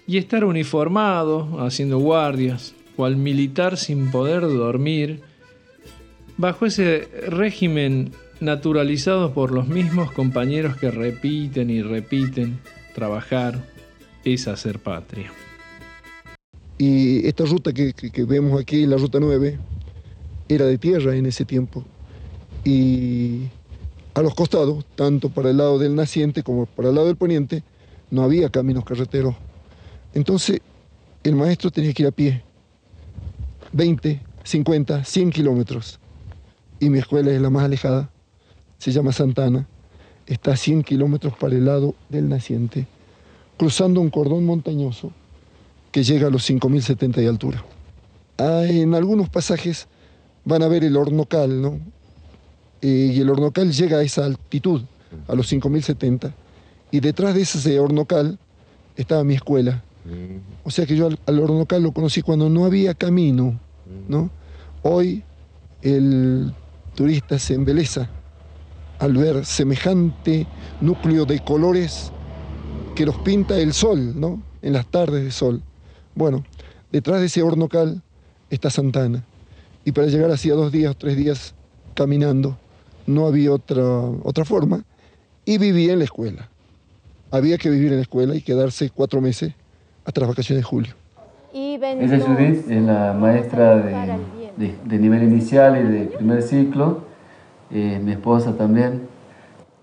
y 0.06 0.18
estar 0.18 0.44
uniformado, 0.44 1.60
haciendo 1.64 1.98
guardias, 1.98 2.74
cual 2.96 3.16
militar 3.16 3.76
sin 3.76 4.10
poder 4.10 4.42
dormir, 4.42 5.20
bajo 6.36 6.66
ese 6.66 7.08
régimen 7.28 8.12
naturalizado 8.42 9.32
por 9.32 9.52
los 9.52 9.68
mismos 9.68 10.10
compañeros 10.10 10.76
que 10.76 10.90
repiten 10.90 11.70
y 11.70 11.80
repiten, 11.80 12.58
trabajar 12.94 13.64
es 14.24 14.48
hacer 14.48 14.80
patria. 14.80 15.32
Y 16.76 17.26
esta 17.26 17.44
ruta 17.44 17.72
que, 17.72 17.92
que 17.92 18.24
vemos 18.24 18.60
aquí, 18.60 18.84
la 18.84 18.96
ruta 18.96 19.20
9, 19.20 19.58
era 20.48 20.66
de 20.66 20.76
tierra 20.76 21.14
en 21.14 21.26
ese 21.26 21.44
tiempo. 21.44 21.84
Y 22.64 23.44
a 24.14 24.22
los 24.22 24.34
costados, 24.34 24.84
tanto 24.96 25.28
para 25.28 25.50
el 25.50 25.58
lado 25.58 25.78
del 25.78 25.94
naciente 25.94 26.42
como 26.42 26.66
para 26.66 26.88
el 26.88 26.96
lado 26.96 27.06
del 27.06 27.16
poniente, 27.16 27.62
no 28.10 28.22
había 28.22 28.50
caminos 28.50 28.84
carreteros. 28.84 29.36
Entonces, 30.14 30.60
el 31.22 31.36
maestro 31.36 31.70
tenía 31.70 31.92
que 31.92 32.02
ir 32.02 32.08
a 32.08 32.12
pie, 32.12 32.42
20, 33.72 34.20
50, 34.42 35.04
100 35.04 35.30
kilómetros. 35.30 36.00
Y 36.80 36.90
mi 36.90 36.98
escuela 36.98 37.30
es 37.30 37.40
la 37.40 37.48
más 37.48 37.64
alejada, 37.64 38.11
se 38.82 38.90
llama 38.90 39.12
Santana, 39.12 39.64
está 40.26 40.54
a 40.54 40.56
100 40.56 40.82
kilómetros 40.82 41.34
para 41.38 41.54
el 41.54 41.66
lado 41.66 41.94
del 42.08 42.28
naciente, 42.28 42.88
cruzando 43.56 44.00
un 44.00 44.10
cordón 44.10 44.44
montañoso 44.44 45.12
que 45.92 46.02
llega 46.02 46.26
a 46.26 46.30
los 46.30 46.50
5.070 46.50 47.14
de 47.14 47.28
altura. 47.28 47.64
Ah, 48.38 48.64
en 48.66 48.96
algunos 48.96 49.28
pasajes 49.28 49.86
van 50.44 50.64
a 50.64 50.66
ver 50.66 50.82
el 50.82 50.96
hornocal, 50.96 51.62
¿no? 51.62 51.78
Eh, 52.80 53.12
y 53.14 53.20
el 53.20 53.30
hornocal 53.30 53.70
llega 53.70 53.98
a 53.98 54.02
esa 54.02 54.24
altitud, 54.24 54.82
a 55.28 55.36
los 55.36 55.52
5.070, 55.52 56.32
y 56.90 56.98
detrás 56.98 57.36
de 57.36 57.42
ese 57.42 57.78
hornocal 57.78 58.36
estaba 58.96 59.22
mi 59.22 59.34
escuela. 59.34 59.84
O 60.64 60.72
sea 60.72 60.86
que 60.86 60.96
yo 60.96 61.08
al, 61.26 61.38
hornocal 61.38 61.84
lo 61.84 61.92
conocí 61.92 62.20
cuando 62.20 62.50
no 62.50 62.64
había 62.64 62.94
camino, 62.94 63.60
¿no? 64.08 64.28
Hoy 64.82 65.22
el 65.82 66.52
turista 66.96 67.38
se 67.38 67.54
embeleza 67.54 68.10
al 69.02 69.14
ver 69.14 69.44
semejante 69.44 70.46
núcleo 70.80 71.24
de 71.24 71.40
colores 71.40 72.12
que 72.94 73.04
los 73.04 73.16
pinta 73.18 73.58
el 73.58 73.72
sol, 73.72 74.12
¿no? 74.14 74.40
En 74.62 74.74
las 74.74 74.86
tardes 74.86 75.24
de 75.24 75.32
sol. 75.32 75.60
Bueno, 76.14 76.44
detrás 76.92 77.18
de 77.18 77.26
ese 77.26 77.42
hornocal 77.42 78.00
está 78.48 78.70
Santana. 78.70 79.24
Y 79.84 79.90
para 79.90 80.06
llegar 80.06 80.30
hacía 80.30 80.54
dos 80.54 80.70
días, 80.70 80.94
tres 80.96 81.16
días 81.16 81.52
caminando, 81.94 82.56
no 83.04 83.26
había 83.26 83.50
otra, 83.52 83.82
otra 84.22 84.44
forma, 84.44 84.84
y 85.44 85.58
vivía 85.58 85.94
en 85.94 85.98
la 85.98 86.04
escuela. 86.04 86.48
Había 87.32 87.58
que 87.58 87.70
vivir 87.70 87.88
en 87.88 87.96
la 87.96 88.02
escuela 88.02 88.36
y 88.36 88.40
quedarse 88.40 88.88
cuatro 88.90 89.20
meses 89.20 89.52
hasta 90.04 90.20
las 90.20 90.28
vacaciones 90.28 90.62
de 90.62 90.68
julio. 90.68 90.94
Ella 91.52 92.16
es 92.16 92.22
Judith, 92.22 92.70
es 92.70 92.82
la 92.82 93.14
maestra 93.14 93.78
de, 93.78 94.76
de, 94.84 94.98
nivel 94.98 95.24
inicial 95.24 95.76
y 95.76 95.92
de 95.92 96.04
primer 96.04 96.40
ciclo, 96.40 97.10
eh, 97.72 98.00
mi 98.02 98.12
esposa 98.12 98.56
también. 98.56 99.08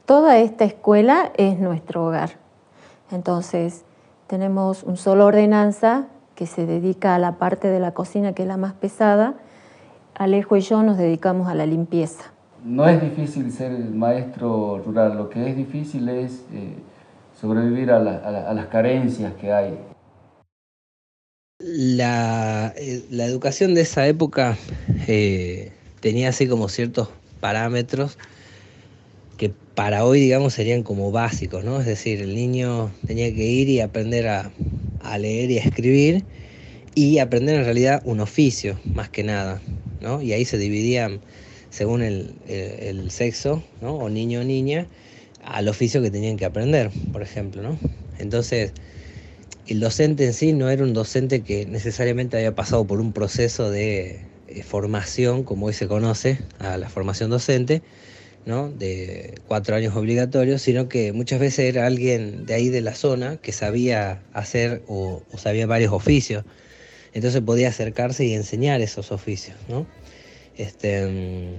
Toda 0.06 0.38
esta 0.38 0.66
escuela 0.66 1.32
es 1.38 1.60
nuestro 1.60 2.06
hogar. 2.06 2.32
Entonces, 3.12 3.84
tenemos 4.28 4.84
un 4.84 4.98
solo 4.98 5.26
ordenanza 5.26 6.08
que 6.36 6.46
se 6.46 6.66
dedica 6.66 7.16
a 7.16 7.20
la 7.20 7.34
parte 7.34 7.68
de 7.68 7.80
la 7.80 7.94
cocina 7.94 8.34
que 8.34 8.44
es 8.44 8.48
la 8.48 8.58
más 8.58 8.74
pesada. 8.74 9.34
Alejo 10.16 10.56
y 10.58 10.62
yo 10.62 10.84
nos 10.84 10.98
dedicamos 10.98 11.48
a 11.48 11.56
la 11.56 11.66
limpieza. 11.66 12.32
No 12.64 12.88
es 12.88 13.02
difícil 13.02 13.52
ser 13.52 13.72
maestro 13.72 14.82
rural, 14.86 15.18
lo 15.18 15.30
que 15.30 15.50
es 15.50 15.56
difícil 15.56 16.10
es 16.10 16.44
eh, 16.54 16.76
sobrevivir 17.40 17.92
a, 17.92 18.00
las 18.00 18.66
carencias 18.68 19.34
que 19.34 19.52
hay. 19.52 19.78
La, 21.60 22.74
eh, 22.78 23.04
educación 23.12 23.76
de 23.76 23.82
esa 23.82 24.08
época 24.08 24.58
eh, 25.08 25.72
tenía 26.02 26.30
así 26.30 26.48
como 26.48 26.68
ciertos 26.70 27.10
parámetros 27.40 28.18
que 29.38 29.52
para 29.74 30.04
hoy, 30.04 30.20
digamos, 30.20 30.54
serían 30.54 30.84
como 30.84 31.12
básicos, 31.12 31.64
¿no? 31.64 31.80
Es 31.80 31.86
decir, 31.86 32.22
el 32.22 32.36
niño 32.36 32.92
tenía 33.08 33.34
que 33.34 33.46
ir 33.46 33.70
y 33.70 33.80
aprender 33.80 34.28
a, 34.28 34.52
leer 35.18 35.50
y 35.50 35.58
a 35.58 35.64
escribir 35.64 36.26
y 36.94 37.20
aprender 37.20 37.56
en 37.56 37.64
realidad 37.64 38.02
un 38.04 38.20
oficio, 38.20 38.78
más 38.94 39.10
que 39.10 39.24
nada, 39.24 39.62
¿no? 40.02 40.22
Y 40.22 40.34
ahí 40.34 40.44
se 40.44 40.58
dividían 40.58 41.22
según 41.70 42.02
el, 42.02 43.08
sexo, 43.10 43.64
¿no? 43.82 43.96
o 43.96 44.10
niño 44.10 44.42
o 44.42 44.44
niña, 44.44 44.88
al 45.44 45.68
oficio 45.68 46.02
que 46.02 46.12
tenían 46.12 46.36
que 46.36 46.46
aprender, 46.46 46.92
por 47.14 47.22
ejemplo. 47.22 47.62
¿no? 47.62 47.80
Entonces, 48.18 48.74
el 49.68 49.80
docente 49.80 50.26
en 50.26 50.34
sí 50.34 50.52
no 50.52 50.70
era 50.70 50.84
un 50.84 50.94
docente 50.94 51.42
que 51.42 51.66
necesariamente 51.66 52.38
había 52.38 52.56
pasado 52.56 52.86
por 52.86 53.00
un 53.00 53.14
proceso 53.14 53.70
de 53.70 54.20
eh, 54.50 54.64
formación, 54.64 55.44
como 55.44 55.68
hoy 55.68 55.74
se 55.74 55.88
conoce, 55.88 56.40
a 56.58 56.78
la 56.78 56.90
formación 56.90 57.30
docente, 57.30 57.84
¿no? 58.46 58.70
de 58.70 59.36
cuatro 59.48 59.76
años 59.76 59.96
obligatorios, 59.96 60.62
sino 60.62 60.90
que 60.90 61.14
muchas 61.14 61.40
veces 61.40 61.60
era 61.60 61.86
alguien 61.86 62.46
de 62.48 62.56
ahí 62.56 62.70
de 62.70 62.82
la 62.82 62.96
zona 62.96 63.38
que 63.38 63.52
sabía 63.52 64.24
hacer 64.34 64.82
o, 64.88 65.22
sabía 65.38 65.68
varios 65.68 65.94
oficios. 65.94 66.46
Entonces 67.14 67.42
podía 67.42 67.70
acercarse 67.70 68.26
y 68.26 68.34
enseñar 68.34 68.82
esos 68.82 69.12
oficios. 69.12 69.58
¿no? 69.68 69.86
Este, 70.58 71.06
mm, 71.06 71.56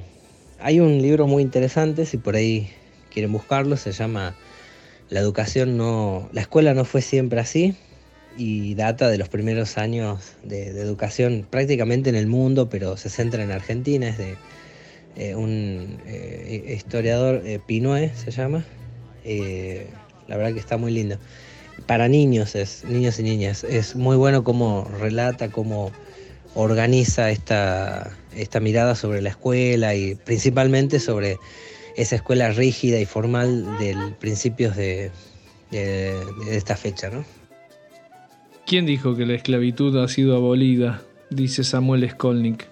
hay 0.58 0.80
un 0.80 1.00
libro 1.00 1.26
muy 1.26 1.42
interesante, 1.42 2.06
si 2.06 2.16
por 2.16 2.34
ahí 2.34 2.70
quieren 3.12 3.32
buscarlo, 3.32 3.76
se 3.76 3.92
llama 3.92 4.36
La 5.10 5.20
educación 5.20 5.76
no, 5.76 6.28
la 6.32 6.40
escuela 6.40 6.74
no 6.74 6.84
fue 6.84 7.02
siempre 7.02 7.40
así, 7.40 7.76
y 8.36 8.74
data 8.74 9.08
de 9.08 9.18
los 9.18 9.28
primeros 9.28 9.78
años 9.78 10.32
de, 10.42 10.68
educación 10.68 11.46
prácticamente 11.48 12.10
en 12.10 12.16
el 12.16 12.26
mundo, 12.26 12.68
pero 12.68 12.96
se 12.96 13.10
centra 13.10 13.42
en 13.42 13.50
Argentina, 13.50 14.08
es 14.08 14.18
de 14.18 14.36
eh, 15.16 15.34
un 15.34 15.98
eh, 16.06 16.74
historiador, 16.76 17.42
eh, 17.44 17.60
Pinoé 17.64 18.12
se 18.14 18.30
llama, 18.30 18.64
la 19.24 20.36
verdad 20.36 20.52
que 20.54 20.60
está 20.60 20.76
muy 20.76 20.92
lindo. 20.92 21.18
Para 21.86 22.08
niños, 22.08 22.54
es, 22.54 22.84
niños 22.84 23.18
y 23.18 23.22
niñas, 23.22 23.64
es 23.64 23.96
muy 23.96 24.16
bueno 24.16 24.44
cómo 24.44 24.88
relata, 25.00 25.50
cómo 25.50 25.90
organiza 26.54 27.30
esta, 27.30 28.10
esta 28.36 28.60
mirada 28.60 28.94
sobre 28.94 29.22
la 29.22 29.30
escuela 29.30 29.94
y 29.94 30.14
principalmente 30.14 31.00
sobre 31.00 31.38
esa 31.96 32.16
escuela 32.16 32.50
rígida 32.50 32.98
y 32.98 33.06
formal 33.06 33.78
del 33.78 34.14
principios 34.14 34.76
de, 34.76 35.10
de, 35.70 36.14
de 36.46 36.56
esta 36.56 36.76
fecha, 36.76 37.10
¿no? 37.10 37.39
¿Quién 38.70 38.86
dijo 38.86 39.16
que 39.16 39.26
la 39.26 39.34
esclavitud 39.34 39.96
ha 39.96 40.06
sido 40.06 40.36
abolida? 40.36 41.02
dice 41.28 41.64
Samuel 41.64 42.08
Skolnick. 42.08 42.68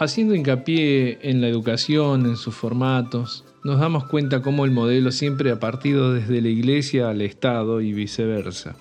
Haciendo 0.00 0.34
hincapié 0.34 1.20
en 1.22 1.40
la 1.40 1.46
educación, 1.46 2.26
en 2.26 2.36
sus 2.36 2.56
formatos, 2.56 3.44
nos 3.62 3.78
damos 3.78 4.06
cuenta 4.06 4.42
cómo 4.42 4.64
el 4.64 4.72
modelo 4.72 5.12
siempre 5.12 5.52
ha 5.52 5.60
partido 5.60 6.12
desde 6.12 6.40
la 6.40 6.48
iglesia 6.48 7.08
al 7.08 7.20
Estado 7.20 7.80
y 7.80 7.92
viceversa. 7.92 8.74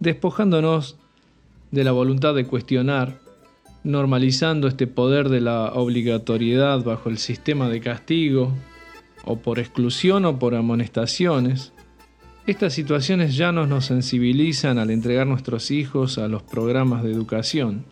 Despojándonos 0.00 0.96
de 1.70 1.84
la 1.84 1.92
voluntad 1.92 2.34
de 2.34 2.46
cuestionar, 2.46 3.20
normalizando 3.84 4.66
este 4.66 4.88
poder 4.88 5.28
de 5.28 5.42
la 5.42 5.74
obligatoriedad 5.74 6.82
bajo 6.82 7.08
el 7.08 7.18
sistema 7.18 7.68
de 7.68 7.80
castigo, 7.80 8.52
o 9.24 9.36
por 9.38 9.60
exclusión 9.60 10.24
o 10.24 10.40
por 10.40 10.56
amonestaciones, 10.56 11.72
estas 12.46 12.72
situaciones 12.74 13.36
ya 13.36 13.52
no 13.52 13.66
nos 13.66 13.86
sensibilizan 13.86 14.78
al 14.78 14.90
entregar 14.90 15.26
nuestros 15.26 15.70
hijos 15.70 16.18
a 16.18 16.26
los 16.28 16.42
programas 16.42 17.04
de 17.04 17.12
educación. 17.12 17.84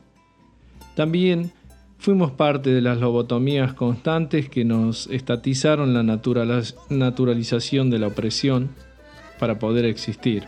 También 0.96 1.52
fuimos 1.98 2.32
parte 2.32 2.70
de 2.70 2.80
las 2.80 2.98
lobotomías 2.98 3.74
constantes 3.74 4.48
que 4.48 4.64
nos 4.64 5.06
estatizaron 5.06 5.94
la 5.94 6.02
naturalización 6.02 7.90
de 7.90 7.98
la 7.98 8.08
opresión 8.08 8.70
para 9.38 9.58
poder 9.58 9.84
existir. 9.84 10.44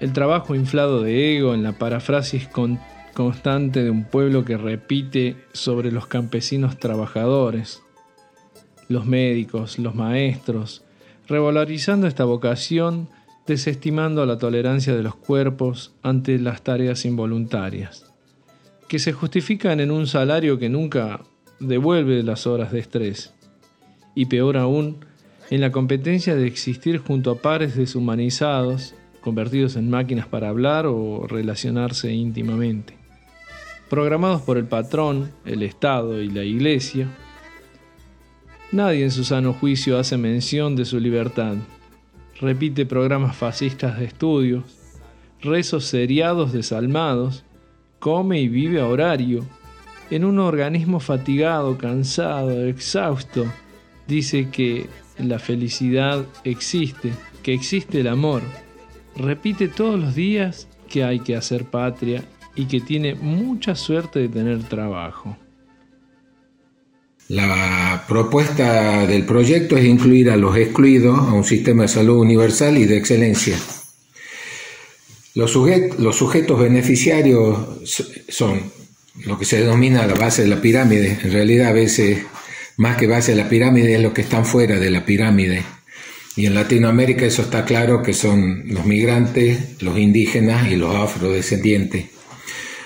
El 0.00 0.12
trabajo 0.12 0.54
inflado 0.54 1.02
de 1.02 1.36
ego 1.36 1.54
en 1.54 1.62
la 1.62 1.72
paráfrasis 1.72 2.48
constante 3.14 3.82
de 3.82 3.90
un 3.90 4.04
pueblo 4.04 4.44
que 4.44 4.56
repite 4.56 5.36
sobre 5.52 5.90
los 5.90 6.06
campesinos 6.06 6.78
trabajadores, 6.78 7.82
los 8.88 9.06
médicos, 9.06 9.78
los 9.78 9.94
maestros, 9.94 10.83
revalorizando 11.26 12.06
esta 12.06 12.24
vocación, 12.24 13.08
desestimando 13.46 14.24
la 14.26 14.38
tolerancia 14.38 14.94
de 14.94 15.02
los 15.02 15.14
cuerpos 15.14 15.94
ante 16.02 16.38
las 16.38 16.62
tareas 16.62 17.04
involuntarias, 17.04 18.12
que 18.88 18.98
se 18.98 19.12
justifican 19.12 19.80
en 19.80 19.90
un 19.90 20.06
salario 20.06 20.58
que 20.58 20.68
nunca 20.68 21.20
devuelve 21.60 22.22
las 22.22 22.46
horas 22.46 22.72
de 22.72 22.80
estrés, 22.80 23.34
y 24.14 24.26
peor 24.26 24.56
aún, 24.56 25.04
en 25.50 25.60
la 25.60 25.72
competencia 25.72 26.34
de 26.34 26.46
existir 26.46 26.98
junto 26.98 27.30
a 27.30 27.38
pares 27.38 27.76
deshumanizados, 27.76 28.94
convertidos 29.20 29.76
en 29.76 29.90
máquinas 29.90 30.26
para 30.26 30.48
hablar 30.48 30.86
o 30.86 31.26
relacionarse 31.26 32.12
íntimamente. 32.12 32.96
Programados 33.88 34.42
por 34.42 34.56
el 34.56 34.64
patrón, 34.64 35.32
el 35.44 35.62
Estado 35.62 36.20
y 36.22 36.30
la 36.30 36.44
Iglesia, 36.44 37.08
Nadie 38.72 39.04
en 39.04 39.10
su 39.10 39.24
sano 39.24 39.52
juicio 39.52 39.98
hace 39.98 40.16
mención 40.16 40.74
de 40.74 40.84
su 40.84 40.98
libertad. 40.98 41.56
Repite 42.40 42.86
programas 42.86 43.36
fascistas 43.36 43.98
de 43.98 44.06
estudios, 44.06 44.64
rezos 45.40 45.84
seriados 45.84 46.52
desalmados, 46.52 47.44
come 48.00 48.40
y 48.40 48.48
vive 48.48 48.80
a 48.80 48.86
horario. 48.86 49.44
En 50.10 50.24
un 50.24 50.38
organismo 50.38 51.00
fatigado, 51.00 51.78
cansado, 51.78 52.66
exhausto, 52.66 53.46
dice 54.08 54.50
que 54.50 54.86
la 55.18 55.38
felicidad 55.38 56.24
existe, 56.42 57.12
que 57.42 57.54
existe 57.54 58.00
el 58.00 58.08
amor. 58.08 58.42
Repite 59.16 59.68
todos 59.68 60.00
los 60.00 60.14
días 60.14 60.68
que 60.88 61.04
hay 61.04 61.20
que 61.20 61.36
hacer 61.36 61.64
patria 61.66 62.24
y 62.56 62.66
que 62.66 62.80
tiene 62.80 63.14
mucha 63.14 63.74
suerte 63.74 64.20
de 64.20 64.28
tener 64.28 64.62
trabajo. 64.64 65.36
La 67.28 68.04
propuesta 68.06 69.06
del 69.06 69.24
proyecto 69.24 69.78
es 69.78 69.84
incluir 69.86 70.30
a 70.30 70.36
los 70.36 70.56
excluidos 70.56 71.18
a 71.18 71.32
un 71.32 71.44
sistema 71.44 71.82
de 71.82 71.88
salud 71.88 72.18
universal 72.18 72.76
y 72.76 72.84
de 72.84 72.98
excelencia. 72.98 73.58
Los, 75.34 75.50
sujetos 75.50 76.60
beneficiarios 76.60 77.58
son 78.28 78.70
lo 79.24 79.38
que 79.38 79.46
se 79.46 79.60
denomina 79.60 80.06
la 80.06 80.14
base 80.14 80.42
de 80.42 80.48
la 80.48 80.60
pirámide. 80.60 81.18
En 81.24 81.32
realidad 81.32 81.68
a 81.68 81.72
veces 81.72 82.18
más 82.76 82.96
que 82.96 83.06
base 83.06 83.34
de 83.34 83.42
la 83.42 83.48
pirámide 83.48 83.94
es 83.94 84.02
lo 84.02 84.12
que 84.12 84.22
están 84.22 84.44
fuera 84.44 84.78
de 84.78 84.90
la 84.90 85.06
pirámide. 85.06 85.62
Y 86.36 86.46
en 86.46 86.54
Latinoamérica 86.54 87.24
eso 87.24 87.42
está 87.42 87.64
claro 87.64 88.02
que 88.02 88.12
son 88.12 88.64
los 88.66 88.84
migrantes, 88.84 89.82
los 89.82 89.98
indígenas 89.98 90.70
y 90.70 90.76
los 90.76 90.94
afrodescendientes. 90.94 92.06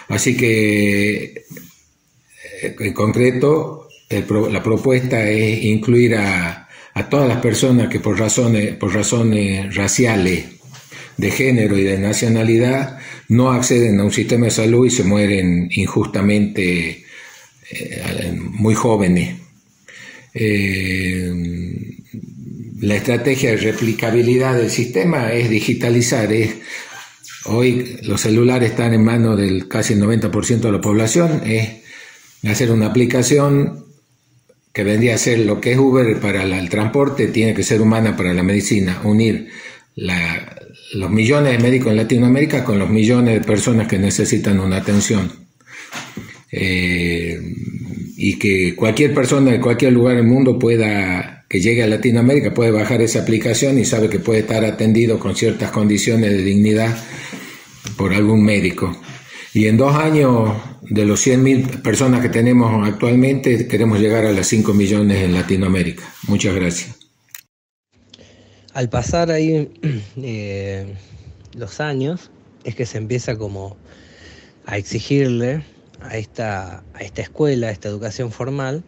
Así 0.08 0.36
que 0.36 1.44
eh, 2.62 2.76
en 2.78 2.92
concreto 2.94 3.87
la 4.10 4.62
propuesta 4.62 5.28
es 5.28 5.64
incluir 5.64 6.16
a, 6.16 6.68
todas 7.10 7.28
las 7.28 7.38
personas 7.38 7.88
que 7.88 8.00
por 8.00 8.18
razones, 8.18 8.74
por 8.76 8.92
razones 8.92 9.74
raciales, 9.74 10.44
de 11.16 11.30
género 11.32 11.76
y 11.76 11.82
de 11.82 11.98
nacionalidad 11.98 12.98
no 13.28 13.50
acceden 13.50 14.00
a 14.00 14.04
un 14.04 14.12
sistema 14.12 14.46
de 14.46 14.52
salud 14.52 14.86
y 14.86 14.90
se 14.90 15.04
mueren 15.04 15.68
injustamente 15.72 17.04
eh, 17.70 18.38
muy 18.38 18.74
jóvenes. 18.74 19.36
Eh, 20.32 21.32
la 22.80 22.94
estrategia 22.94 23.50
de 23.50 23.56
replicabilidad 23.56 24.56
del 24.56 24.70
sistema 24.70 25.32
es 25.32 25.50
digitalizar. 25.50 26.30
hoy 27.46 27.98
los 28.02 28.20
celulares 28.20 28.70
están 28.70 28.94
en 28.94 29.04
manos 29.04 29.36
del 29.36 29.66
casi 29.66 29.94
el 29.94 30.02
90% 30.02 30.60
de 30.60 30.72
la 30.72 30.80
población. 30.80 31.42
Es 31.44 31.68
hacer 32.44 32.70
una 32.70 32.86
aplicación 32.86 33.87
que 34.72 34.84
vendría 34.84 35.14
a 35.14 35.18
ser 35.18 35.40
lo 35.40 35.60
que 35.60 35.72
es 35.72 35.78
Uber 35.78 36.20
para 36.20 36.42
el 36.42 36.68
transporte, 36.68 37.28
tiene 37.28 37.54
que 37.54 37.62
ser 37.62 37.80
humana 37.80 38.16
para 38.16 38.34
la 38.34 38.42
medicina, 38.42 39.00
unir 39.04 39.48
los 40.94 41.10
millones 41.10 41.52
de 41.52 41.58
médicos 41.58 41.90
en 41.90 41.96
Latinoamérica 41.96 42.64
con 42.64 42.78
los 42.78 42.88
millones 42.88 43.34
de 43.34 43.40
personas 43.46 43.88
que 43.88 43.98
necesitan 43.98 44.60
una 44.60 44.76
atención. 44.76 45.30
Eh, 46.50 47.38
y 48.20 48.38
que 48.38 48.74
cualquier 48.74 49.14
persona 49.14 49.52
de 49.52 49.60
cualquier 49.60 49.92
lugar 49.92 50.16
del 50.16 50.26
mundo 50.26 50.58
pueda, 50.58 51.44
que 51.48 51.60
llegue 51.60 51.82
a 51.82 51.86
Latinoamérica, 51.86 52.52
puede 52.52 52.70
bajar 52.70 53.02
esa 53.02 53.20
aplicación 53.20 53.78
y 53.78 53.84
sabe 53.84 54.08
que 54.08 54.18
puede 54.18 54.40
estar 54.40 54.64
atendido 54.64 55.18
con 55.18 55.36
ciertas 55.36 55.70
condiciones 55.70 56.30
de 56.30 56.42
dignidad 56.42 56.96
por 57.96 58.12
algún 58.12 58.42
médico. 58.42 58.98
Y 59.54 59.66
en 59.66 59.76
dos 59.76 59.94
años, 59.94 60.52
de 60.82 61.04
los 61.04 61.26
100.000 61.26 61.82
personas 61.82 62.20
que 62.20 62.28
tenemos 62.28 62.86
actualmente, 62.86 63.66
queremos 63.66 63.98
llegar 63.98 64.26
a 64.26 64.32
las 64.32 64.46
5 64.48 64.74
millones 64.74 65.22
en 65.22 65.34
Latinoamérica. 65.34 66.04
Muchas 66.26 66.54
gracias. 66.54 66.96
Al 68.74 68.88
pasar 68.88 69.30
ahí 69.30 69.70
eh, 70.22 70.94
los 71.54 71.80
años, 71.80 72.30
es 72.64 72.74
que 72.74 72.86
se 72.86 72.98
empieza 72.98 73.36
como 73.36 73.76
a 74.66 74.76
exigirle 74.76 75.62
a 76.00 76.16
esta, 76.16 76.84
a 76.94 77.00
esta 77.00 77.22
escuela, 77.22 77.68
a 77.68 77.70
esta 77.70 77.88
educación 77.88 78.30
formal, 78.30 78.84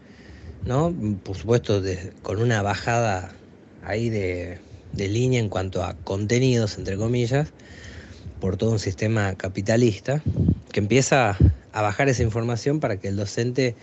¿no? 0.64 0.94
Por 1.24 1.36
supuesto, 1.36 1.82
con 2.22 2.40
una 2.40 2.62
bajada 2.62 3.34
ahí 3.82 4.10
de, 4.10 4.58
de 4.92 5.08
línea 5.08 5.40
en 5.40 5.48
cuanto 5.48 5.82
a 5.82 5.94
contenidos, 5.94 6.76
entre 6.78 6.96
comillas, 6.96 7.52
por 8.40 8.56
todo 8.56 8.70
un 8.70 8.78
sistema 8.78 9.34
capitalista 9.36 10.22
que 10.72 10.80
empieza 10.80 11.36
a 11.72 11.82
bajar 11.82 12.08
esa 12.08 12.22
información 12.22 12.80
para 12.80 12.96
que 12.96 13.08
el 13.08 13.16
docente 13.16 13.76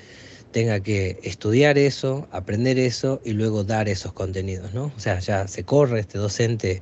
tenga 0.51 0.79
que 0.79 1.19
estudiar 1.23 1.77
eso, 1.77 2.27
aprender 2.31 2.79
eso 2.79 3.21
y 3.23 3.33
luego 3.33 3.63
dar 3.63 3.89
esos 3.89 4.13
contenidos, 4.13 4.73
¿no? 4.73 4.91
O 4.95 4.99
sea, 4.99 5.19
ya 5.19 5.47
se 5.47 5.63
corre 5.63 5.99
este 5.99 6.17
docente 6.17 6.81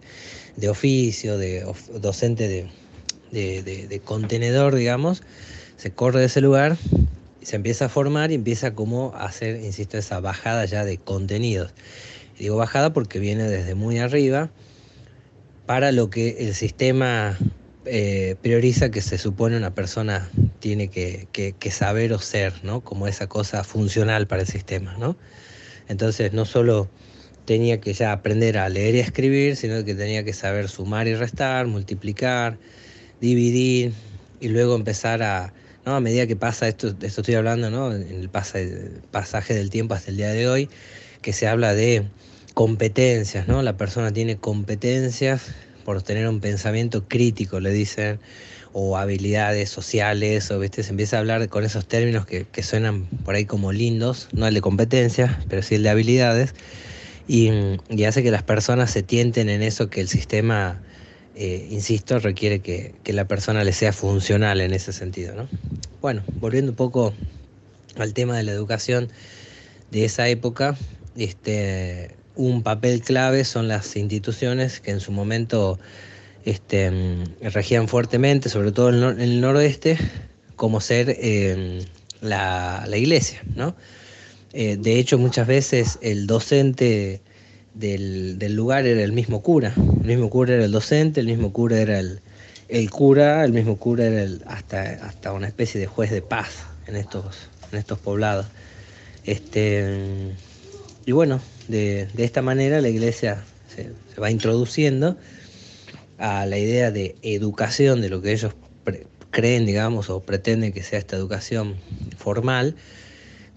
de 0.56 0.70
oficio, 0.70 1.38
de 1.38 1.66
docente 2.00 2.70
de, 3.32 4.02
contenedor, 4.04 4.76
digamos, 4.76 5.24
se 5.78 5.92
corre 5.92 6.22
de 6.22 6.28
ese 6.28 6.42
lugar, 6.42 6.78
se 7.42 7.58
empieza 7.58 7.86
a 7.86 7.90
formar 7.90 8.32
y 8.32 8.36
empieza 8.36 8.74
como 8.74 9.14
a 9.14 9.26
hacer, 9.26 9.62
insisto, 9.62 9.98
esa 9.98 10.20
bajada 10.20 10.66
ya 10.66 10.86
de 10.86 10.98
contenidos. 10.98 11.74
digo 12.40 12.56
bajada 12.56 12.94
porque 12.94 13.20
viene 13.20 13.44
desde 13.44 13.76
muy 13.76 14.00
arriba 14.00 14.50
para 15.66 15.92
lo 15.92 16.10
que 16.10 16.48
el 16.48 16.56
sistema 16.56 17.38
eh, 17.86 18.36
prioriza 18.42 18.90
que 18.90 19.02
se 19.02 19.18
supone 19.18 19.58
una 19.58 19.76
persona 19.76 20.30
tiene 20.60 20.88
que, 20.90 21.28
saber 21.72 22.14
o 22.14 22.20
ser, 22.20 22.54
¿no? 22.64 22.82
Como 22.82 23.08
esa 23.08 23.28
cosa 23.28 23.64
funcional 23.64 24.28
para 24.28 24.42
el 24.42 24.48
sistema, 24.48 24.96
¿no? 24.98 25.16
Entonces 25.88 26.34
no 26.34 26.46
solo 26.46 26.90
tenía 27.46 27.80
que 27.80 27.94
ya 27.94 28.12
aprender 28.12 28.58
a 28.58 28.70
leer 28.70 28.96
y 28.96 29.00
a 29.02 29.04
escribir, 29.04 29.56
sino 29.56 29.86
que 29.86 29.94
tenía 29.94 30.24
que 30.24 30.34
saber 30.34 30.68
sumar 30.68 31.08
y 31.08 31.14
restar, 31.14 31.68
multiplicar, 31.68 32.58
dividir 33.22 33.94
y 34.40 34.48
luego 34.48 34.76
empezar 34.76 35.22
a, 35.22 35.54
¿no? 35.86 35.96
a 35.96 36.00
medida 36.00 36.26
que 36.26 36.36
pasa 36.36 36.68
esto, 36.68 36.88
esto 36.88 37.22
estoy 37.22 37.36
hablando, 37.36 37.70
¿no? 37.70 37.94
en 37.94 38.10
el 38.10 38.30
pasaje 38.30 39.54
del 39.54 39.70
tiempo 39.70 39.94
hasta 39.94 40.10
el 40.10 40.18
día 40.18 40.32
de 40.32 40.48
hoy, 40.48 40.70
que 41.22 41.34
se 41.34 41.48
habla 41.48 41.76
de 41.76 42.08
competencias, 42.56 43.48
¿no? 43.48 43.62
La 43.62 43.78
persona 43.78 44.12
tiene 44.12 44.38
competencias 44.38 45.52
por 45.86 46.02
tener 46.02 46.28
un 46.28 46.42
pensamiento 46.42 47.08
crítico, 47.08 47.62
le 47.62 47.72
dicen, 47.72 48.20
o 48.74 48.98
habilidades 48.98 49.70
sociales, 49.70 50.52
o 50.52 50.60
¿viste? 50.60 50.84
se 50.84 50.90
empieza 50.90 51.16
a 51.16 51.20
hablar 51.20 51.48
con 51.48 51.64
esos 51.64 51.88
términos 51.88 52.26
que, 52.26 52.46
suenan 52.62 53.06
por 53.24 53.36
ahí 53.36 53.46
como 53.46 53.72
lindos, 53.72 54.28
no 54.34 54.46
el 54.46 54.54
de 54.54 54.60
competencias, 54.60 55.38
pero 55.48 55.62
sí 55.62 55.76
el 55.76 55.84
de 55.84 55.90
habilidades, 55.90 56.54
y, 57.28 57.52
y 57.90 58.04
hace 58.04 58.22
que 58.22 58.32
las 58.32 58.44
personas 58.44 58.92
se 58.92 59.02
tienten 59.02 59.48
en 59.48 59.62
eso 59.62 59.90
que 59.90 60.02
el 60.02 60.10
sistema 60.10 60.82
eh, 61.38 61.68
insisto, 61.70 62.20
requiere 62.20 62.62
que, 62.62 62.96
la 63.08 63.28
persona 63.28 63.66
le 63.66 63.74
sea 63.74 63.92
funcional 63.92 64.62
en 64.62 64.74
ese 64.74 64.94
sentido. 64.94 65.36
¿no? 65.36 65.50
Bueno, 66.02 66.24
volviendo 66.40 66.72
un 66.72 66.78
poco 66.78 67.14
al 67.98 68.14
tema 68.14 68.38
de 68.38 68.44
la 68.44 68.54
educación 68.54 69.10
de 69.92 70.06
esa 70.06 70.30
época, 70.30 70.78
este, 71.18 72.16
un 72.36 72.64
papel 72.64 73.02
clave 73.02 73.44
son 73.46 73.68
las 73.68 73.96
instituciones 73.96 74.80
que 74.80 74.92
en 74.92 75.00
su 75.00 75.12
momento 75.12 75.80
este, 76.46 76.92
regían 77.42 77.88
fuertemente, 77.88 78.50
sobre 78.50 78.72
todo 78.72 78.90
en 78.90 79.20
el, 79.20 79.42
noroeste, 79.42 79.98
como 80.56 80.80
ser 80.80 81.18
em, 81.20 81.80
la, 82.22 82.86
iglesia. 82.96 83.42
¿no? 83.56 83.76
Eh, 84.54 84.78
de 84.78 85.00
hecho, 85.00 85.18
muchas 85.18 85.48
veces 85.48 85.98
el 86.02 86.28
docente 86.28 87.22
del, 87.74 88.56
lugar 88.56 88.86
era 88.86 89.04
el 89.04 89.12
mismo 89.12 89.42
cura. 89.42 89.74
El 89.76 90.08
mismo 90.08 90.30
cura 90.30 90.54
era 90.54 90.66
el 90.66 90.72
docente, 90.72 91.20
el 91.20 91.28
mismo 91.28 91.52
cura 91.52 91.80
era 91.80 92.00
el, 92.00 92.90
cura, 92.90 93.44
el 93.44 93.52
mismo 93.52 93.78
cura 93.78 94.06
era 94.06 94.30
hasta, 94.48 94.82
hasta 95.06 95.34
una 95.34 95.48
especie 95.48 95.80
de 95.80 95.88
juez 95.88 96.12
de 96.12 96.22
paz 96.22 96.66
en 96.88 96.96
estos, 96.96 97.50
en 97.72 97.80
estos 97.80 98.00
poblados. 98.00 98.46
Este, 99.24 100.32
y 101.06 101.12
bueno, 101.12 101.42
de, 101.68 102.08
esta 102.18 102.42
manera 102.42 102.82
la 102.82 102.90
iglesia 102.90 103.44
se, 103.74 103.92
va 104.20 104.32
introduciendo 104.32 105.16
a 106.18 106.46
la 106.46 106.58
idea 106.58 106.92
de 106.92 107.16
educación, 107.22 108.02
de 108.02 108.10
lo 108.10 108.22
que 108.22 108.32
ellos 108.32 108.54
creen, 109.32 109.66
digamos, 109.66 110.10
o 110.10 110.22
pretenden 110.22 110.72
que 110.72 110.82
sea 110.82 111.00
esta 111.00 111.18
educación 111.18 111.76
formal, 112.18 112.78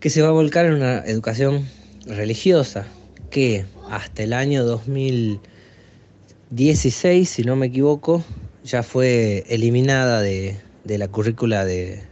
que 0.01 0.11
se 0.11 0.23
va 0.23 0.29
a 0.29 0.33
volcar 0.33 0.67
en 0.67 0.75
una 0.75 1.05
educación 1.07 1.69
religiosa, 2.07 2.87
que 3.31 3.65
hasta 3.91 4.25
el 4.25 4.33
año 4.33 4.65
2016, 4.65 7.29
si 7.29 7.45
no 7.45 7.55
me 7.55 7.67
equivoco, 7.67 8.25
ya 8.65 8.83
fue 8.83 9.45
eliminada 9.49 10.21
de, 10.21 10.57
la 10.85 11.07
currícula 11.09 11.65
de, 11.65 12.03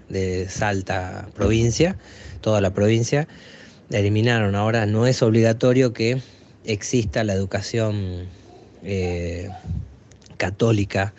Salta 0.48 1.28
provincia, 1.34 1.98
toda 2.40 2.60
la 2.60 2.72
provincia, 2.72 3.26
eliminaron. 3.90 4.54
Ahora 4.54 4.86
no 4.86 5.06
es 5.06 5.22
obligatorio 5.22 5.92
que 5.92 6.20
exista 6.64 7.24
la 7.24 7.34
educación 7.34 8.28
eh, 8.82 9.48
católica 10.36 11.14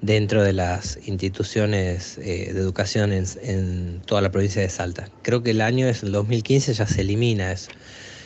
dentro 0.00 0.42
de 0.42 0.52
las 0.52 0.98
instituciones 1.06 2.18
eh, 2.18 2.52
de 2.52 2.60
educación 2.60 3.12
en, 3.12 3.24
en, 3.42 4.02
toda 4.04 4.20
la 4.20 4.30
provincia 4.30 4.60
de 4.60 4.68
Salta. 4.68 5.08
Creo 5.22 5.42
que 5.42 5.50
el 5.50 5.60
año 5.60 5.88
es 5.88 6.02
el 6.02 6.12
2015, 6.12 6.74
ya 6.74 6.86
se 6.86 7.00
elimina 7.00 7.52
eso. 7.52 7.70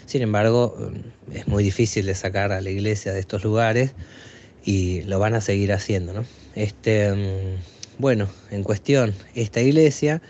Sin 0.07 0.23
embargo, 0.23 0.93
es 1.33 1.49
muy 1.49 1.65
difícil 1.65 2.07
de 2.07 2.15
sacar 2.15 2.53
a 2.53 2.61
la 2.61 2.71
iglesia 2.71 3.13
de 3.13 3.21
estos 3.21 3.45
lugares 3.45 3.93
y 4.65 5.03
lo 5.03 5.19
van 5.19 5.35
a 5.35 5.41
seguir 5.41 5.73
haciendo. 5.73 6.13
¿no? 6.13 6.25
Este, 6.55 7.13
mm, 7.13 7.61
bueno, 7.99 8.29
en 8.51 8.63
cuestión, 8.63 9.15
esta 9.35 9.61
iglesia 9.61 10.23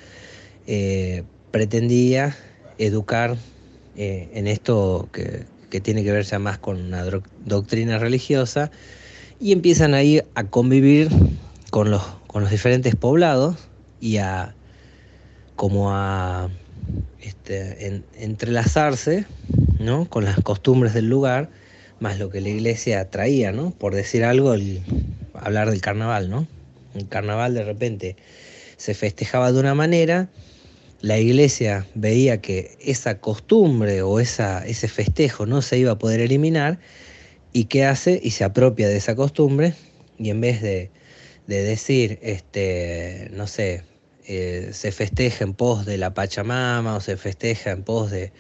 eh, 0.67 1.25
pretendía 1.51 2.37
educar 2.79 3.37
eh, 3.97 4.29
en 4.35 4.47
esto 4.47 5.09
que, 5.13 5.45
tiene 5.83 6.03
que 6.05 6.11
ver 6.11 6.25
ya 6.25 6.39
más 6.39 6.57
con 6.57 6.81
una 6.81 7.05
doctrina 7.45 7.99
religiosa 7.99 8.71
y 9.39 9.53
empiezan 9.53 9.93
ahí 9.93 10.23
a 10.35 10.45
convivir 10.45 11.11
con 11.69 11.91
los, 11.91 12.03
con 12.27 12.41
los 12.41 12.51
diferentes 12.51 12.97
poblados 12.97 13.57
y 14.01 14.17
a 14.17 14.55
como 15.55 15.95
a 15.95 16.49
este, 17.21 18.03
entrelazarse 18.15 19.27
¿no? 19.81 20.09
con 20.09 20.25
las 20.25 20.41
costumbres 20.41 20.95
del 20.95 21.09
lugar, 21.09 21.51
más 21.99 22.19
lo 22.19 22.31
que 22.31 22.41
la 22.41 22.51
iglesia 22.51 23.11
traía, 23.11 23.53
¿no? 23.53 23.71
por 23.71 23.95
decir 23.95 24.25
algo, 24.25 24.55
el, 24.55 24.83
hablar 25.35 25.71
del 25.71 25.81
carnaval. 25.81 26.31
¿no? 26.31 26.47
El 26.95 27.09
carnaval 27.09 27.55
de 27.55 27.65
repente 27.65 28.17
se 28.77 28.95
festejaba 28.95 29.53
de 29.53 29.61
una 29.61 29.75
manera, 29.75 30.29
la 31.01 31.19
iglesia 31.19 31.87
veía 31.95 32.41
que 32.41 32.77
esa 32.81 33.19
costumbre 33.21 34.03
o 34.03 34.21
esa, 34.21 34.67
ese 34.67 34.89
festejo 34.89 35.47
no 35.47 35.63
se 35.63 35.79
iba 35.79 35.93
a 35.93 35.99
poder 35.99 36.21
eliminar, 36.21 36.79
y 37.57 37.65
qué 37.65 37.87
hace 37.87 38.21
y 38.23 38.33
se 38.33 38.45
apropia 38.45 38.87
de 38.87 38.99
esa 38.99 39.17
costumbre 39.17 39.73
y 40.19 40.29
en 40.29 40.43
vez 40.43 40.61
de, 40.61 40.91
decir, 41.47 42.19
este, 42.21 43.31
no 43.33 43.47
sé, 43.47 43.83
eh, 44.27 44.73
se 44.75 44.93
festeja 44.93 45.43
en 45.43 45.55
pos 45.55 45.87
de 45.87 45.97
la 45.97 46.13
Pachamama 46.13 46.97
o 46.97 47.01
se 47.01 47.17
festeja 47.17 47.71
en 47.71 47.83
pos 47.83 48.11
de, 48.11 48.31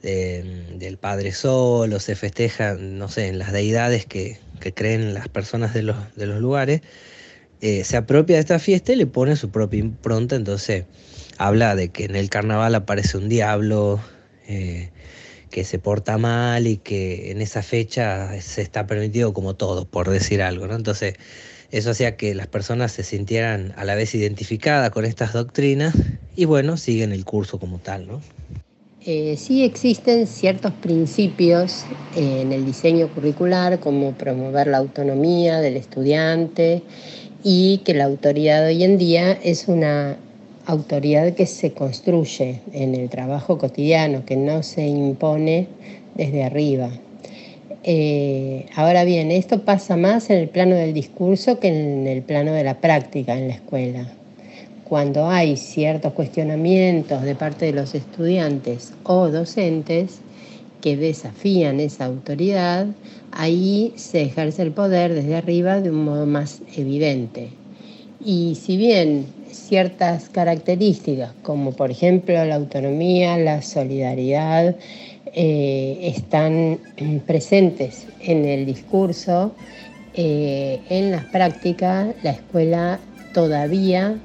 del 0.00 0.96
Padre 0.96 1.32
Sol 1.32 1.92
o 1.92 2.00
se 2.00 2.16
festeja, 2.16 2.72
no 2.72 3.10
sé, 3.10 3.28
en 3.28 3.38
las 3.38 3.52
deidades 3.52 4.06
que, 4.06 4.38
creen 4.74 5.12
las 5.12 5.28
personas 5.28 5.74
de 5.74 5.82
los, 5.82 5.96
de 6.16 6.24
los 6.24 6.40
lugares, 6.40 6.80
eh, 7.60 7.84
se 7.84 7.98
apropia 7.98 8.36
de 8.36 8.40
esta 8.40 8.58
fiesta 8.58 8.94
y 8.94 8.96
le 8.96 9.04
pone 9.04 9.36
su 9.36 9.50
propia 9.50 9.80
impronta, 9.80 10.36
entonces 10.36 10.86
habla 11.38 11.74
de 11.76 11.88
que 11.88 12.04
en 12.04 12.16
el 12.16 12.30
carnaval 12.30 12.74
aparece 12.74 13.16
un 13.16 13.28
diablo 13.28 14.00
eh, 14.46 14.90
que 15.50 15.64
se 15.64 15.78
porta 15.78 16.18
mal 16.18 16.66
y 16.66 16.78
que 16.78 17.30
en 17.30 17.40
esa 17.40 17.62
fecha 17.62 18.40
se 18.40 18.62
está 18.62 18.86
permitido 18.86 19.32
como 19.32 19.54
todo, 19.54 19.84
por 19.84 20.10
decir 20.10 20.42
algo, 20.42 20.66
¿no? 20.66 20.74
Entonces, 20.74 21.14
eso 21.70 21.90
hacía 21.90 22.16
que 22.16 22.34
las 22.34 22.46
personas 22.46 22.92
se 22.92 23.02
sintieran 23.02 23.72
a 23.76 23.84
la 23.84 23.94
vez 23.94 24.14
identificadas 24.14 24.90
con 24.90 25.04
estas 25.04 25.32
doctrinas 25.32 25.94
y 26.36 26.44
bueno, 26.44 26.76
siguen 26.76 27.12
el 27.12 27.24
curso 27.24 27.58
como 27.58 27.78
tal, 27.78 28.06
¿no? 28.06 28.20
Eh, 29.06 29.36
sí 29.36 29.64
existen 29.64 30.26
ciertos 30.26 30.72
principios 30.72 31.84
en 32.16 32.52
el 32.52 32.64
diseño 32.64 33.08
curricular, 33.12 33.78
como 33.78 34.12
promover 34.12 34.66
la 34.66 34.78
autonomía 34.78 35.60
del 35.60 35.76
estudiante 35.76 36.82
y 37.42 37.82
que 37.84 37.92
la 37.92 38.04
autoridad 38.04 38.64
hoy 38.66 38.82
en 38.82 38.96
día 38.96 39.32
es 39.32 39.68
una 39.68 40.16
autoridad 40.66 41.34
que 41.34 41.46
se 41.46 41.72
construye 41.72 42.60
en 42.72 42.94
el 42.94 43.08
trabajo 43.08 43.58
cotidiano, 43.58 44.24
que 44.24 44.36
no 44.36 44.62
se 44.62 44.86
impone 44.86 45.68
desde 46.14 46.44
arriba. 46.44 46.90
Eh, 47.82 48.66
ahora 48.74 49.04
bien, 49.04 49.30
esto 49.30 49.62
pasa 49.62 49.96
más 49.96 50.30
en 50.30 50.38
el 50.38 50.48
plano 50.48 50.74
del 50.74 50.94
discurso 50.94 51.60
que 51.60 51.68
en 51.68 52.06
el 52.06 52.22
plano 52.22 52.52
de 52.52 52.64
la 52.64 52.80
práctica 52.80 53.36
en 53.36 53.48
la 53.48 53.54
escuela 53.54 54.10
cuando 54.84 55.28
hay 55.28 55.56
ciertos 55.56 56.12
cuestionamientos 56.12 57.22
de 57.22 57.34
parte 57.34 57.66
de 57.66 57.72
los 57.72 57.94
estudiantes 57.94 58.92
o 59.02 59.30
docentes 59.30 60.20
que 60.80 60.96
desafían 60.96 61.80
esa 61.80 62.04
autoridad, 62.04 62.86
ahí 63.32 63.92
se 63.96 64.22
ejerce 64.22 64.62
el 64.62 64.72
poder 64.72 65.14
desde 65.14 65.36
arriba 65.36 65.80
de 65.80 65.90
un 65.90 66.04
modo 66.04 66.26
más 66.26 66.60
evidente. 66.76 67.48
Y 68.22 68.56
si 68.56 68.76
bien 68.76 69.26
ciertas 69.68 70.28
características, 70.28 71.32
como 71.42 71.72
por 71.72 71.90
ejemplo 71.90 72.44
la 72.44 72.56
autonomía, 72.56 73.38
la 73.38 73.62
solidaridad, 73.62 74.76
eh, 75.36 76.12
están 76.14 76.78
presentes 77.26 78.06
en 78.20 78.44
el 78.44 78.66
discurso, 78.66 79.54
eh, 80.14 80.80
en 80.90 81.10
las 81.10 81.24
prácticas 81.24 82.14
la 82.22 82.30
escuela 82.30 83.00
todavía 83.32 84.16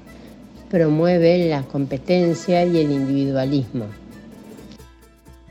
promueve 0.69 1.49
la 1.49 1.63
competencia 1.63 2.63
y 2.63 2.78
el 2.78 2.91
individualismo. 2.91 3.86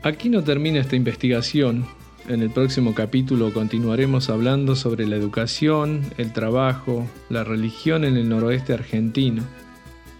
Aquí 0.01 0.29
no 0.29 0.43
termina 0.43 0.79
esta 0.79 0.95
investigación. 0.95 1.85
En 2.29 2.41
el 2.41 2.51
próximo 2.51 2.93
capítulo 2.93 3.53
continuaremos 3.53 4.29
hablando 4.29 4.75
sobre 4.75 5.05
la 5.07 5.17
educación, 5.17 6.03
el 6.17 6.31
trabajo, 6.31 7.05
la 7.29 7.43
religión 7.43 8.05
en 8.05 8.15
el 8.15 8.29
noroeste 8.29 8.71
argentino. 8.71 9.43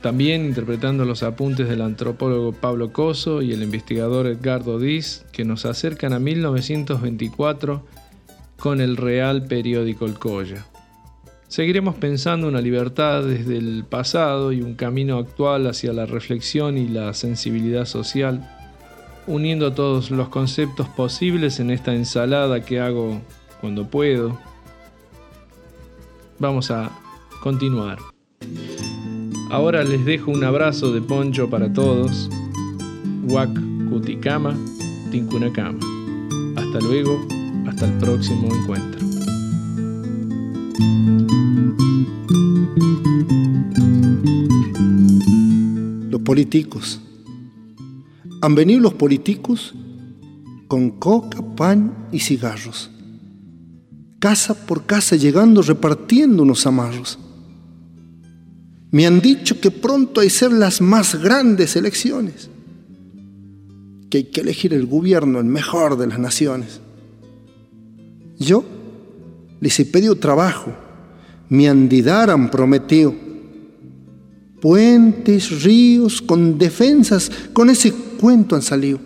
También 0.02 0.46
interpretando 0.46 1.04
los 1.04 1.24
apuntes 1.24 1.68
del 1.68 1.82
antropólogo 1.82 2.54
Pablo 2.54 2.94
Coso 2.94 3.42
y 3.42 3.52
el 3.52 3.64
investigador 3.64 4.28
Edgardo 4.28 4.80
Diz, 4.80 5.26
que 5.32 5.44
nos 5.44 5.66
acercan 5.66 6.14
a 6.14 6.20
1924 6.20 7.86
con 8.58 8.80
el 8.80 8.96
Real 8.96 9.46
Periódico 9.46 10.06
El 10.06 10.18
Colla. 10.18 10.66
Seguiremos 11.50 11.96
pensando 11.96 12.48
una 12.48 12.62
libertad 12.62 13.24
desde 13.24 13.58
el 13.58 13.84
pasado 13.84 14.52
y 14.52 14.62
un 14.62 14.76
camino 14.76 15.18
actual 15.18 15.68
hacia 15.68 15.92
la 15.92 16.06
reflexión 16.06 16.78
y 16.78 16.88
la 16.88 17.14
sensibilidad 17.14 17.86
social 17.86 18.48
uniendo 19.30 19.74
todos 19.74 20.10
los 20.10 20.30
conceptos 20.30 20.88
posibles 20.90 21.60
en 21.60 21.70
esta 21.70 21.94
ensalada 21.94 22.66
que 22.66 22.80
hago 22.80 23.22
cuando 23.62 23.88
puedo. 23.88 24.40
Vamos 26.40 26.72
a 26.72 26.90
continuar. 27.42 28.00
Ahora 29.52 29.84
les 29.84 30.06
dejo 30.06 30.30
un 30.30 30.44
abrazo 30.44 30.92
de 30.94 31.02
poncho 31.02 31.50
para 31.50 31.74
todos. 31.74 32.30
Wak 33.30 33.50
Kutikama, 33.90 34.56
Tinkunakama. 35.10 35.80
Hasta 36.56 36.80
luego, 36.82 37.20
hasta 37.68 37.88
el 37.88 37.94
próximo 37.98 38.48
encuentro. 38.54 39.00
Los 46.12 46.22
políticos 46.22 47.02
han 48.42 48.54
venido 48.54 48.82
los 48.82 48.94
políticos 48.94 49.74
con 50.68 50.92
coca, 50.92 51.40
pan 51.56 52.08
y 52.12 52.20
cigarros, 52.20 52.92
casa 54.20 54.68
por 54.68 54.86
casa 54.86 55.16
llegando 55.16 55.64
repartiendo 55.64 56.44
unos 56.44 56.68
amarros. 56.68 57.18
Me 58.92 59.06
han 59.06 59.22
dicho 59.22 59.60
que 59.60 59.70
pronto 59.70 60.22
hay 60.22 60.30
ser 60.30 60.52
las 60.52 60.82
más 60.82 61.16
grandes 61.16 61.76
elecciones, 61.76 62.50
que 64.10 64.18
hay 64.18 64.24
que 64.26 64.42
elegir 64.42 64.74
el 64.74 64.88
gobierno, 64.88 65.40
el 65.40 65.46
mejor 65.46 65.98
de 65.98 66.08
las 66.08 66.20
naciones. 66.20 66.82
Yo 68.40 68.66
les 69.62 69.80
he 69.80 69.86
pedido 69.86 70.16
trabajo, 70.16 70.74
me 71.50 71.70
han 71.70 71.90
prometido 72.50 73.14
puentes, 74.60 75.64
ríos, 75.64 76.22
con 76.22 76.58
defensas, 76.58 77.32
con 77.54 77.70
ese 77.70 77.94
cuento 77.94 78.56
han 78.56 78.62
salido. 78.62 79.00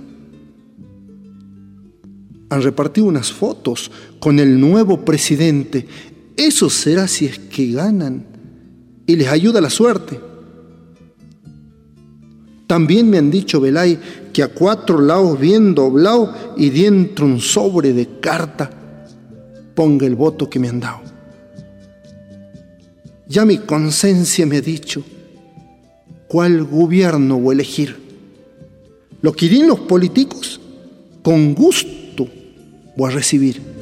Han 2.49 2.61
repartido 2.61 3.07
unas 3.07 3.31
fotos 3.31 3.91
con 4.19 4.39
el 4.39 4.59
nuevo 4.59 5.03
presidente. 5.03 5.87
Eso 6.37 6.69
será 6.69 7.07
si 7.07 7.25
es 7.25 7.39
que 7.39 7.71
ganan 7.71 8.32
y 9.05 9.15
les 9.15 9.27
ayuda 9.27 9.61
la 9.61 9.69
suerte. 9.69 10.19
También 12.67 13.09
me 13.09 13.17
han 13.17 13.29
dicho, 13.29 13.59
Belay, 13.59 13.99
que 14.31 14.41
a 14.41 14.47
cuatro 14.47 14.99
lados 14.99 15.39
bien 15.39 15.75
doblado 15.75 16.33
y 16.57 16.69
dentro 16.69 17.25
un 17.25 17.39
sobre 17.39 17.93
de 17.93 18.19
carta 18.19 18.69
ponga 19.75 20.07
el 20.07 20.15
voto 20.15 20.49
que 20.49 20.59
me 20.59 20.69
han 20.69 20.79
dado. 20.79 21.01
Ya 23.27 23.45
mi 23.45 23.59
conciencia 23.59 24.45
me 24.45 24.57
ha 24.57 24.61
dicho 24.61 25.03
cuál 26.27 26.63
gobierno 26.63 27.39
voy 27.39 27.53
a 27.53 27.55
elegir. 27.55 27.97
Lo 29.21 29.33
que 29.33 29.47
digan 29.47 29.69
los 29.69 29.79
políticos, 29.81 30.59
con 31.21 31.53
gusto 31.53 32.27
voy 32.95 33.11
a 33.11 33.15
recibir. 33.15 33.72